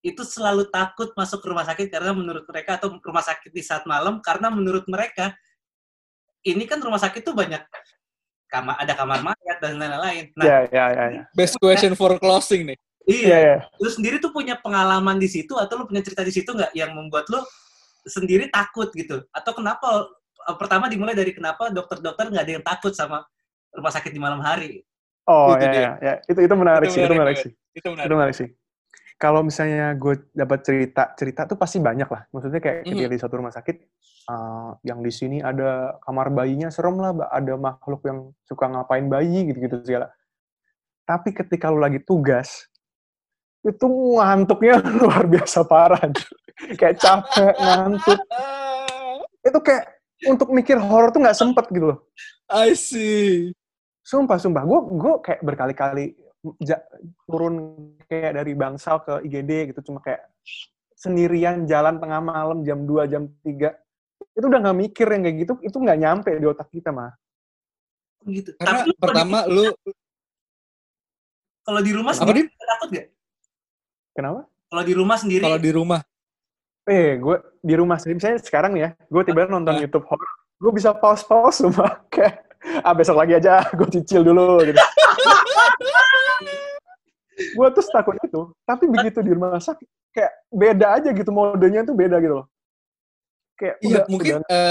itu 0.04 0.20
selalu 0.28 0.68
takut 0.68 1.16
masuk 1.16 1.40
ke 1.40 1.48
rumah 1.48 1.64
sakit 1.64 1.88
karena 1.88 2.12
menurut 2.12 2.44
mereka 2.44 2.76
atau 2.76 3.00
rumah 3.00 3.24
sakit 3.24 3.56
di 3.56 3.64
saat 3.64 3.88
malam 3.88 4.20
karena 4.20 4.52
menurut 4.52 4.84
mereka 4.92 5.32
ini 6.44 6.64
kan 6.68 6.80
rumah 6.84 7.00
sakit 7.00 7.24
tuh 7.24 7.36
banyak 7.36 7.60
kamar 8.48 8.76
ada 8.80 8.94
kamar 8.96 9.20
mayat 9.22 9.58
dan 9.60 9.76
lain-lain. 9.76 10.32
Nah, 10.34 10.46
Ya 10.48 10.58
ya 10.72 10.86
ya. 10.90 11.06
ya. 11.12 11.24
best 11.36 11.60
question 11.60 11.94
for 11.94 12.16
closing 12.18 12.64
nih 12.64 12.78
iya, 13.04 13.28
Iya 13.28 13.38
ya. 13.40 13.58
lu 13.80 13.90
sendiri 13.92 14.20
tuh 14.20 14.32
punya 14.32 14.56
pengalaman 14.56 15.16
di 15.16 15.28
situ 15.28 15.56
atau 15.56 15.80
lu 15.80 15.88
punya 15.88 16.04
cerita 16.04 16.24
di 16.24 16.32
situ 16.32 16.52
nggak 16.52 16.72
yang 16.72 16.92
membuat 16.92 17.28
lu 17.28 17.40
sendiri 18.04 18.48
takut 18.48 18.88
gitu? 18.92 19.24
Atau 19.32 19.52
kenapa 19.52 20.08
eh, 20.48 20.56
pertama 20.56 20.88
dimulai 20.88 21.16
dari 21.16 21.32
kenapa 21.32 21.68
dokter-dokter 21.68 22.32
nggak 22.32 22.44
ada 22.44 22.54
yang 22.60 22.66
takut 22.66 22.96
sama 22.96 23.24
rumah 23.72 23.92
sakit 23.92 24.12
di 24.12 24.20
malam 24.20 24.40
hari? 24.40 24.84
Oh 25.28 25.52
Itu 25.56 25.64
ya, 25.68 25.72
dia. 25.72 25.82
ya 25.84 25.92
ya. 26.00 26.14
Itu 26.24 26.40
itu 26.40 26.56
menarik 26.56 26.88
Itu 26.88 26.96
sih. 26.96 27.02
Itu 27.04 27.14
menarik 27.16 27.38
sih. 27.38 27.52
itu 27.76 27.88
menarik 27.92 28.08
itu 28.08 28.16
menarik 28.16 28.36
sih. 28.36 28.50
Kalau 29.18 29.42
misalnya 29.42 29.92
gue 29.98 30.30
dapat 30.32 30.60
cerita, 30.62 31.04
cerita 31.18 31.50
tuh 31.50 31.58
pasti 31.58 31.82
banyak 31.82 32.06
lah. 32.06 32.22
Maksudnya 32.30 32.62
kayak 32.62 32.78
Mhm. 32.86 32.90
ketika 32.94 33.10
di 33.12 33.20
satu 33.20 33.34
rumah 33.36 33.52
sakit, 33.52 33.76
uh, 34.28 34.76
yang 34.84 35.00
di 35.02 35.12
sini 35.12 35.40
ada 35.42 35.98
kamar 36.04 36.30
bayinya 36.30 36.70
serem 36.70 37.00
lah, 37.00 37.16
ada 37.32 37.56
makhluk 37.56 38.04
yang 38.06 38.20
suka 38.44 38.68
ngapain 38.68 39.08
bayi 39.08 39.48
gitu-gitu 39.50 39.82
segala. 39.84 40.12
Tapi 41.08 41.32
ketika 41.32 41.72
lu 41.72 41.80
lagi 41.80 42.04
tugas, 42.04 42.68
itu 43.64 43.88
ngantuknya 44.20 44.84
luar 45.02 45.24
biasa 45.26 45.64
parah. 45.64 46.04
kayak 46.76 46.98
capek, 47.00 47.54
ngantuk. 47.56 48.20
Itu 49.46 49.60
kayak 49.64 49.84
untuk 50.28 50.50
mikir 50.52 50.76
horor 50.82 51.14
tuh 51.14 51.24
nggak 51.24 51.38
sempet 51.38 51.66
gitu 51.72 51.96
loh. 51.96 52.00
I 52.52 52.76
see 52.76 53.52
Sumpah, 54.08 54.40
sumpah. 54.40 54.64
Gue 54.64 54.80
gue 54.96 55.14
kayak 55.20 55.42
berkali-kali 55.44 56.16
ja- 56.64 56.80
turun 57.28 57.76
kayak 58.08 58.40
dari 58.40 58.56
Bangsal 58.56 59.04
ke 59.04 59.20
IGD 59.28 59.76
gitu, 59.76 59.92
cuma 59.92 60.00
kayak 60.00 60.24
sendirian 60.96 61.68
jalan 61.68 62.00
tengah 62.00 62.24
malam 62.24 62.64
jam 62.64 62.88
2, 62.88 63.04
jam 63.12 63.28
3. 63.44 63.76
Itu 64.38 64.46
udah 64.46 64.60
nggak 64.62 64.78
mikir 64.78 65.08
yang 65.10 65.22
kayak 65.26 65.38
gitu, 65.42 65.54
itu 65.66 65.78
nggak 65.82 65.98
nyampe 65.98 66.30
di 66.38 66.46
otak 66.46 66.70
kita 66.70 66.94
mah. 66.94 67.10
Gitu. 68.28 68.54
karena 68.60 68.84
Tapi 68.84 68.92
pertama 69.00 69.40
lu 69.48 69.72
kalau 71.64 71.80
di 71.84 71.92
rumah 71.92 72.12
sendiri 72.16 72.48
takut 72.48 72.90
gak? 72.92 73.08
Kenapa? 74.16 74.48
Kalau 74.68 74.84
di 74.84 74.94
rumah 74.96 75.18
sendiri 75.20 75.44
kalau 75.44 75.60
di 75.60 75.72
rumah 75.72 76.02
Eh, 76.88 77.20
gue 77.20 77.36
di 77.60 77.76
rumah 77.76 78.00
sendiri, 78.00 78.16
misalnya 78.16 78.40
sekarang 78.40 78.80
ya, 78.80 78.96
gue 78.96 79.22
tiba-tiba 79.28 79.52
nonton 79.52 79.76
Ah. 79.76 79.84
YouTube 79.84 80.08
horror, 80.08 80.32
gue 80.56 80.72
bisa 80.72 80.96
pause-pause 80.96 81.68
semua. 81.68 82.00
Kayak, 82.16 82.48
ah 82.80 82.96
besok 82.96 83.20
lagi 83.20 83.36
aja, 83.36 83.60
gue 83.78 83.88
cicil 83.92 84.24
dulu 84.24 84.64
gitu. 84.64 84.80
gue 87.38 87.68
terus 87.76 87.92
takut 87.92 88.16
itu. 88.24 88.56
Tapi 88.64 88.88
begitu 88.88 89.20
di 89.20 89.36
rumah 89.36 89.60
sakit, 89.60 89.84
kayak 90.16 90.32
beda 90.48 90.88
aja 90.96 91.10
gitu, 91.12 91.28
modenya 91.28 91.84
tuh 91.84 91.92
beda 91.92 92.24
gitu 92.24 92.40
loh. 92.40 92.48
Kayak 93.58 93.76
Iya, 93.82 93.90
udah, 93.90 94.04
mungkin 94.08 94.34
udah 94.46 94.70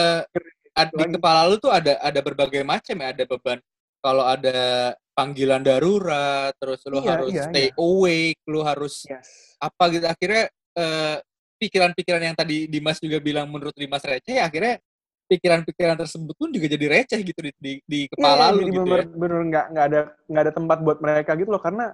ad- 0.78 0.94
di 0.94 1.04
kepala 1.18 1.40
lu 1.50 1.56
tuh 1.58 1.72
ada 1.74 1.98
ada 1.98 2.20
berbagai 2.22 2.62
macam 2.62 2.96
ya, 3.02 3.08
ada 3.10 3.24
beban. 3.26 3.58
Kalau 3.98 4.22
ada 4.22 4.94
panggilan 5.16 5.64
darurat, 5.64 6.54
terus 6.62 6.80
lu 6.86 7.02
Iya, 7.02 7.10
harus 7.10 7.32
iya, 7.34 7.44
stay 7.50 7.66
iya. 7.72 7.74
awake, 7.74 8.40
lu 8.46 8.60
harus 8.62 9.02
yes. 9.10 9.58
apa 9.58 9.82
gitu. 9.90 10.06
Akhirnya 10.06 10.46
eh, 10.78 11.16
pikiran-pikiran 11.58 12.22
yang 12.22 12.36
tadi 12.36 12.70
Dimas 12.70 13.02
juga 13.02 13.18
bilang 13.18 13.50
menurut 13.50 13.74
Dimas 13.74 14.04
receh, 14.04 14.38
akhirnya 14.38 14.78
pikiran-pikiran 15.26 15.98
tersebut 15.98 16.34
pun 16.38 16.54
juga 16.54 16.70
jadi 16.70 16.86
receh 16.86 17.18
gitu 17.26 17.40
di 17.42 17.50
di, 17.58 17.72
di 17.82 18.00
Iya, 18.06 18.10
kepala 18.14 18.44
iya, 18.46 18.54
lu 18.54 18.60
jadi 18.62 18.70
gitu 18.70 18.86
bener, 18.86 19.00
ya. 19.02 19.04
bener 19.10 19.40
nggak 19.50 19.66
nggak 19.74 19.86
ada 19.90 20.00
nggak 20.30 20.42
ada 20.46 20.52
tempat 20.54 20.78
buat 20.86 20.98
mereka 21.02 21.30
gitu 21.34 21.50
loh 21.50 21.62
karena 21.62 21.86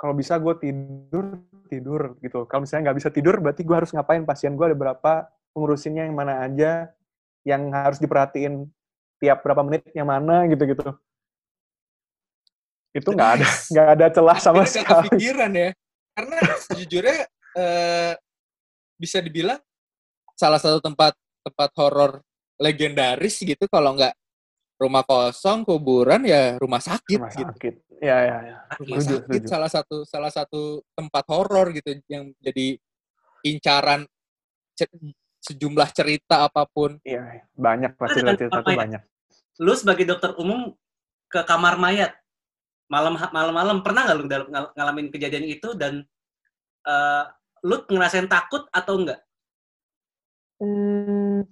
kalau 0.00 0.14
bisa 0.16 0.40
gue 0.40 0.54
tidur 0.56 1.24
tidur 1.68 2.16
gitu 2.24 2.48
kalau 2.48 2.64
misalnya 2.64 2.90
nggak 2.90 2.98
bisa 2.98 3.08
tidur 3.12 3.34
berarti 3.44 3.62
gue 3.62 3.76
harus 3.76 3.92
ngapain 3.92 4.24
pasien 4.24 4.56
gue 4.56 4.66
ada 4.72 4.76
berapa 4.76 5.12
pengurusinnya 5.52 6.08
yang 6.08 6.16
mana 6.16 6.44
aja 6.44 6.90
yang 7.46 7.68
harus 7.70 8.00
diperhatiin 8.00 8.66
tiap 9.22 9.44
berapa 9.46 9.62
menit 9.62 9.86
yang 9.94 10.08
mana 10.10 10.48
gitu 10.50 10.64
gitu 10.66 10.84
itu 12.92 13.08
nggak 13.08 13.30
ada 13.40 13.46
nggak 13.72 13.88
ada 13.98 14.06
celah 14.12 14.38
sama 14.38 14.62
nggak 14.64 14.72
sekali 14.72 15.08
kepikiran 15.08 15.52
ya. 15.56 15.70
Karena 16.12 16.36
sejujurnya 16.68 17.18
eh, 17.56 18.12
bisa 19.00 19.18
dibilang 19.24 19.60
salah 20.36 20.60
satu 20.60 20.78
tempat 20.84 21.16
tempat 21.40 21.70
horor 21.80 22.20
legendaris 22.60 23.40
gitu 23.40 23.64
kalau 23.66 23.96
nggak 23.96 24.12
rumah 24.76 25.06
kosong, 25.06 25.64
kuburan 25.64 26.26
ya 26.26 26.58
rumah 26.60 26.82
sakit 26.82 27.16
rumah 27.16 27.32
gitu. 27.32 27.48
sakit 27.54 27.74
ya 28.02 28.18
ya 28.18 28.36
ya 28.42 28.56
Rumah 28.82 28.98
Setuju, 28.98 29.14
sakit 29.14 29.40
setuju. 29.40 29.46
salah 29.48 29.70
satu 29.70 29.96
salah 30.04 30.32
satu 30.34 30.62
tempat 30.98 31.24
horor 31.30 31.70
gitu 31.72 31.96
yang 32.10 32.34
jadi 32.42 32.76
incaran 33.46 34.04
sejumlah 35.42 35.88
cerita 35.90 36.46
apa 36.46 36.62
pun. 36.70 37.02
iya 37.02 37.42
banyak 37.58 37.98
pasti 37.98 38.22
dengan 38.22 38.38
cerita 38.38 38.62
ya? 38.62 38.78
banyak 38.78 39.02
Lu 39.60 39.74
sebagai 39.74 40.06
dokter 40.08 40.32
umum 40.38 40.72
ke 41.28 41.42
kamar 41.44 41.76
mayat 41.76 42.14
malam 42.86 43.16
malam-malam 43.16 43.80
pernah 43.82 44.04
nggak 44.06 44.16
lu 44.18 44.24
ngalamin 44.76 45.08
kejadian 45.10 45.44
itu 45.48 45.74
dan 45.74 46.04
eh, 46.86 47.24
lu 47.62 47.76
ngerasain 47.88 48.26
takut 48.26 48.66
atau 48.74 48.94
enggak? 48.98 49.20
Hmm, 50.62 51.42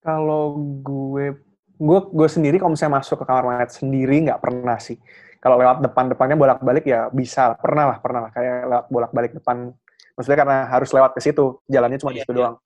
kalau 0.00 0.56
gue, 0.80 1.36
gue, 1.76 1.98
gue 2.14 2.28
sendiri 2.30 2.56
kalau 2.56 2.72
misalnya 2.72 3.00
masuk 3.02 3.20
ke 3.20 3.24
kamar 3.28 3.44
mayat 3.44 3.70
sendiri 3.74 4.24
nggak 4.28 4.40
pernah 4.40 4.78
sih. 4.80 4.96
Kalau 5.42 5.60
lewat 5.60 5.84
depan-depannya 5.84 6.36
bolak-balik 6.38 6.84
ya 6.88 7.12
bisa, 7.12 7.54
pernah 7.60 7.92
lah, 7.92 7.98
pernah 8.00 8.20
lah. 8.28 8.30
Kayak 8.32 8.56
lewat 8.66 8.86
bolak-balik 8.88 9.32
depan, 9.36 9.70
maksudnya 10.16 10.38
karena 10.42 10.58
harus 10.70 10.90
lewat 10.90 11.12
ke 11.12 11.20
situ, 11.20 11.60
jalannya 11.68 11.98
cuma 12.00 12.12
di 12.14 12.18
Iya, 12.18 12.24
situ 12.24 12.32
iya. 12.32 12.38
doang. 12.40 12.56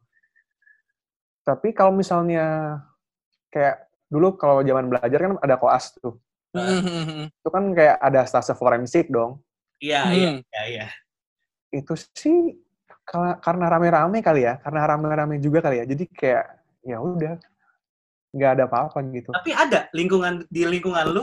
Tapi 1.50 1.74
kalau 1.74 1.90
misalnya 1.90 2.78
kayak 3.50 3.90
dulu 4.06 4.38
kalau 4.38 4.62
zaman 4.62 4.86
belajar 4.86 5.18
kan 5.18 5.32
ada 5.42 5.58
koas 5.58 5.90
tuh, 5.98 6.14
Hmm. 6.54 7.26
itu 7.30 7.48
kan 7.50 7.64
kayak 7.74 7.98
ada 7.98 8.22
stase 8.22 8.54
forensik 8.54 9.10
dong. 9.10 9.42
Iya, 9.82 10.06
Hmm. 10.06 10.14
iya, 10.14 10.30
iya, 10.46 10.62
iya. 10.70 10.86
Itu 11.74 11.98
sih 12.14 12.54
karena 13.42 13.66
rame-rame 13.66 14.22
kali 14.22 14.46
ya, 14.46 14.62
karena 14.62 14.86
rame-rame 14.86 15.42
juga 15.42 15.58
kali 15.66 15.82
ya. 15.82 15.84
Jadi 15.90 16.04
kayak 16.06 16.46
ya 16.86 17.02
udah 17.02 17.34
nggak 18.30 18.50
ada 18.54 18.64
apa-apa 18.70 19.02
gitu. 19.10 19.34
Tapi 19.34 19.50
ada 19.50 19.90
lingkungan 19.90 20.46
di 20.46 20.62
lingkungan 20.62 21.06
lu 21.10 21.22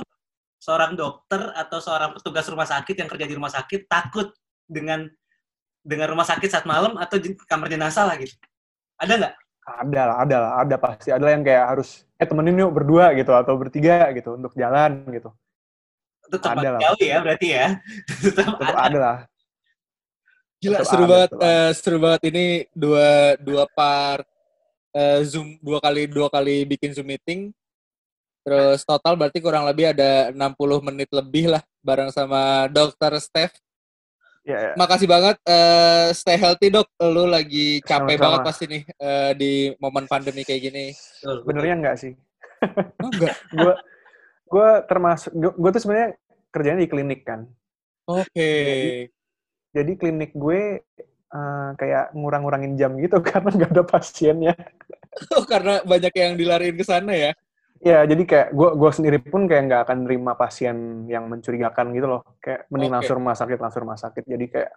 seorang 0.60 1.00
dokter 1.00 1.56
atau 1.56 1.80
seorang 1.80 2.12
petugas 2.20 2.44
rumah 2.52 2.68
sakit 2.68 3.00
yang 3.00 3.08
kerja 3.08 3.26
di 3.28 3.36
rumah 3.40 3.52
sakit 3.52 3.88
takut 3.88 4.36
dengan 4.68 5.08
dengan 5.88 6.12
rumah 6.12 6.28
sakit 6.28 6.52
saat 6.52 6.68
malam 6.68 7.00
atau 7.00 7.16
di 7.16 7.32
kamar 7.48 7.72
jenazah 7.72 8.04
lah 8.04 8.20
gitu. 8.20 8.36
Ada 9.00 9.14
nggak? 9.16 9.34
Ada 9.68 10.02
lah, 10.08 10.18
ada 10.24 10.36
lah, 10.40 10.52
ada 10.64 10.76
pasti. 10.80 11.12
Ada 11.12 11.28
yang 11.28 11.44
kayak 11.44 11.66
harus, 11.76 12.08
eh 12.16 12.24
temenin 12.24 12.56
yuk 12.56 12.72
berdua 12.72 13.12
gitu, 13.20 13.36
atau 13.36 13.60
bertiga 13.60 14.08
gitu, 14.16 14.40
untuk 14.40 14.56
jalan 14.56 15.04
gitu. 15.12 15.28
Tetap 16.32 16.56
Ada 16.56 16.70
lah. 16.76 16.80
jauh 16.88 17.04
ya 17.04 17.18
berarti 17.20 17.48
ya. 17.52 17.68
Tetap 18.24 18.56
Tetap 18.56 18.76
ada. 18.80 18.88
ada 18.88 19.00
lah. 19.00 19.18
Gila 20.64 20.80
Tetap 20.80 20.88
seru 20.88 21.04
ada, 21.04 21.12
banget 21.12 21.32
ada. 21.36 21.44
eh, 21.44 21.70
seru 21.76 21.98
banget 22.00 22.22
ini 22.32 22.46
dua 22.72 23.36
dua 23.44 23.64
part 23.76 24.24
eh, 24.96 25.20
Zoom 25.28 25.60
dua 25.60 25.80
kali 25.84 26.08
dua 26.08 26.28
kali 26.32 26.64
bikin 26.64 26.96
Zoom 26.96 27.12
meeting. 27.12 27.52
Terus 28.48 28.88
total 28.88 29.20
berarti 29.20 29.44
kurang 29.44 29.68
lebih 29.68 29.92
ada 29.92 30.32
60 30.32 30.80
menit 30.80 31.12
lebih 31.12 31.52
lah 31.52 31.64
bareng 31.84 32.08
sama 32.16 32.72
Dokter 32.72 33.12
Steph. 33.20 33.52
Ya, 34.48 34.72
ya. 34.72 34.74
Makasih 34.80 35.12
banget 35.12 35.36
eh, 35.44 36.08
stay 36.16 36.40
healthy 36.40 36.72
dok. 36.72 36.88
Lu 37.04 37.28
lagi 37.28 37.84
capek 37.84 38.16
Sama-sama. 38.16 38.24
banget 38.24 38.40
pasti 38.48 38.64
nih 38.72 38.84
eh, 38.96 39.32
di 39.36 39.52
momen 39.84 40.08
pandemi 40.08 40.48
kayak 40.48 40.72
gini. 40.72 40.86
Benernya 41.44 41.76
enggak 41.76 41.98
sih. 42.00 42.14
Oh, 43.04 43.12
enggak. 43.12 43.36
Gue 43.60 43.74
gue 44.48 44.70
termasuk, 44.88 45.30
gue 45.36 45.70
tuh 45.76 45.82
sebenarnya 45.84 46.10
kerjanya 46.50 46.80
di 46.82 46.90
klinik 46.90 47.22
kan. 47.28 47.46
Oke. 48.08 48.52
Jadi 49.76 49.92
klinik 50.00 50.32
gue 50.32 50.82
eh, 51.28 51.70
kayak 51.76 52.16
ngurang-ngurangin 52.16 52.80
jam 52.80 52.96
gitu 52.98 53.20
karena 53.30 53.52
nggak 53.52 53.72
ada 53.76 53.84
pasiennya. 53.84 54.56
Oh, 55.36 55.44
karena 55.44 55.84
banyak 55.84 56.14
yang 56.16 56.34
dilariin 56.40 56.80
ke 56.80 56.88
sana 56.88 57.12
ya. 57.12 57.32
Ya, 57.84 58.06
jadi 58.06 58.24
kayak 58.24 58.48
gue 58.54 58.70
gue 58.78 58.92
sendiri 58.94 59.18
pun 59.22 59.46
kayak 59.46 59.64
nggak 59.70 59.82
akan 59.88 59.98
nerima 60.08 60.34
pasien 60.34 61.06
yang 61.06 61.30
mencurigakan 61.30 61.94
gitu 61.94 62.08
loh. 62.10 62.22
Kayak 62.42 62.66
mending 62.72 62.92
Oke. 62.92 62.96
langsung 63.02 63.16
rumah 63.22 63.36
sakit, 63.38 63.58
langsung 63.60 63.82
rumah 63.86 64.00
sakit. 64.00 64.24
Jadi 64.26 64.46
kayak 64.50 64.72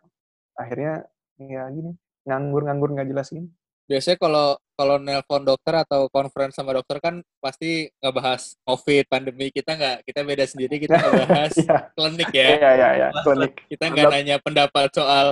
akhirnya 0.56 0.94
ya 1.40 1.62
gini, 1.72 1.96
nganggur-nganggur 2.28 2.90
nggak 2.96 3.08
jelas 3.08 3.32
gini. 3.32 3.48
Biasanya 3.90 4.22
kalau 4.22 4.48
kalau 4.78 4.96
nelpon 5.02 5.42
dokter 5.42 5.82
atau 5.82 6.06
conference 6.14 6.54
sama 6.54 6.70
dokter 6.78 7.02
kan 7.02 7.18
pasti 7.42 7.90
nggak 7.98 8.14
bahas 8.14 8.54
COVID, 8.62 9.04
pandemi. 9.10 9.50
Kita 9.50 9.74
nggak, 9.74 10.06
kita 10.06 10.20
beda 10.22 10.44
sendiri, 10.46 10.74
kita 10.78 10.94
nggak 10.94 11.14
bahas 11.26 11.52
Iya, 11.66 11.76
klinik 11.98 12.30
ya. 12.30 12.48
iya, 12.54 12.70
iya, 12.78 12.88
iya, 12.94 13.08
klinik. 13.26 13.52
Kita 13.66 13.84
nggak 13.90 14.06
nanya 14.14 14.36
pendapat 14.38 14.94
soal 14.94 15.26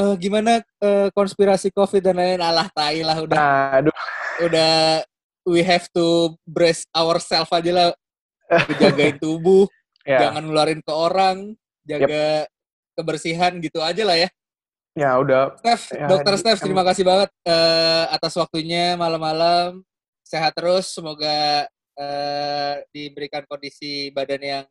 eh, 0.00 0.14
gimana 0.16 0.64
eh, 0.80 1.08
konspirasi 1.12 1.68
COVID 1.76 2.00
dan 2.00 2.16
lain-lain. 2.16 2.40
Alah, 2.40 2.72
tai 2.72 3.04
lah 3.04 3.20
udah. 3.20 3.36
Nah, 3.36 3.84
aduh, 3.84 3.94
Udah 4.40 5.04
we 5.50 5.66
have 5.66 5.90
to 5.90 6.38
brace 6.46 6.86
ourselves 6.94 7.50
aja 7.50 7.70
lah. 7.74 7.88
Jagain 8.70 9.18
tubuh, 9.18 9.66
ya, 10.06 10.30
jangan 10.30 10.46
nularin 10.46 10.78
ke 10.78 10.92
orang, 10.94 11.58
jaga 11.82 12.46
kebersihan 12.94 13.58
gitu 13.58 13.82
aja 13.82 14.02
lah 14.06 14.14
ya. 14.14 14.28
ya 14.94 15.10
udah. 15.18 15.54
Steph, 15.58 15.84
Ya, 15.94 16.06
Dokter 16.06 16.34
di- 16.34 16.40
Steph, 16.42 16.60
em- 16.62 16.66
terima 16.70 16.82
kasih 16.86 17.02
banget 17.02 17.30
eh, 17.42 18.04
atas 18.10 18.34
waktunya 18.38 18.94
malam-malam. 18.94 19.82
Sehat 20.22 20.54
terus, 20.54 20.90
semoga 20.94 21.66
eh, 21.98 22.74
diberikan 22.94 23.42
kondisi 23.46 24.10
badan 24.10 24.42
yang 24.42 24.64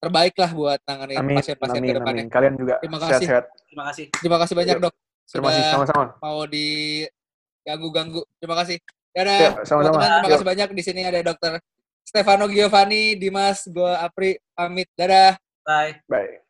terbaik 0.00 0.32
lah 0.34 0.50
buat 0.50 0.80
nanganin 0.88 1.18
Amin, 1.20 1.36
pasien-pasien 1.38 1.82
ke 1.84 1.92
depannya. 1.92 2.24
amin. 2.24 2.32
Kalian 2.32 2.54
juga 2.56 2.74
Terima 2.80 2.98
kasih. 2.98 3.12
sehat-sehat. 3.26 3.44
Terima 3.68 3.84
kasih. 3.92 4.04
Terima 4.16 4.38
kasih 4.40 4.54
banyak 4.56 4.76
dok, 4.80 4.94
Terima 5.28 5.48
kasih 5.52 5.62
sama-sama. 5.68 6.04
mau 6.18 6.40
diganggu-ganggu. 6.48 8.22
Terima 8.40 8.56
kasih. 8.58 8.78
Dadah, 9.10 9.38
Ya, 9.38 9.50
sama-sama. 9.66 9.98
Terima 9.98 10.26
Yuk. 10.26 10.32
kasih 10.38 10.48
banyak. 10.48 10.68
Di 10.74 10.82
sini 10.86 11.00
ada 11.02 11.20
Dokter 11.22 11.58
Stefano 12.06 12.46
Giovanni, 12.50 13.14
Dimas, 13.18 13.66
gua 13.70 14.02
Apri, 14.02 14.38
pamit. 14.54 14.90
Dadah. 14.94 15.38
Bye. 15.66 16.02
Bye. 16.06 16.49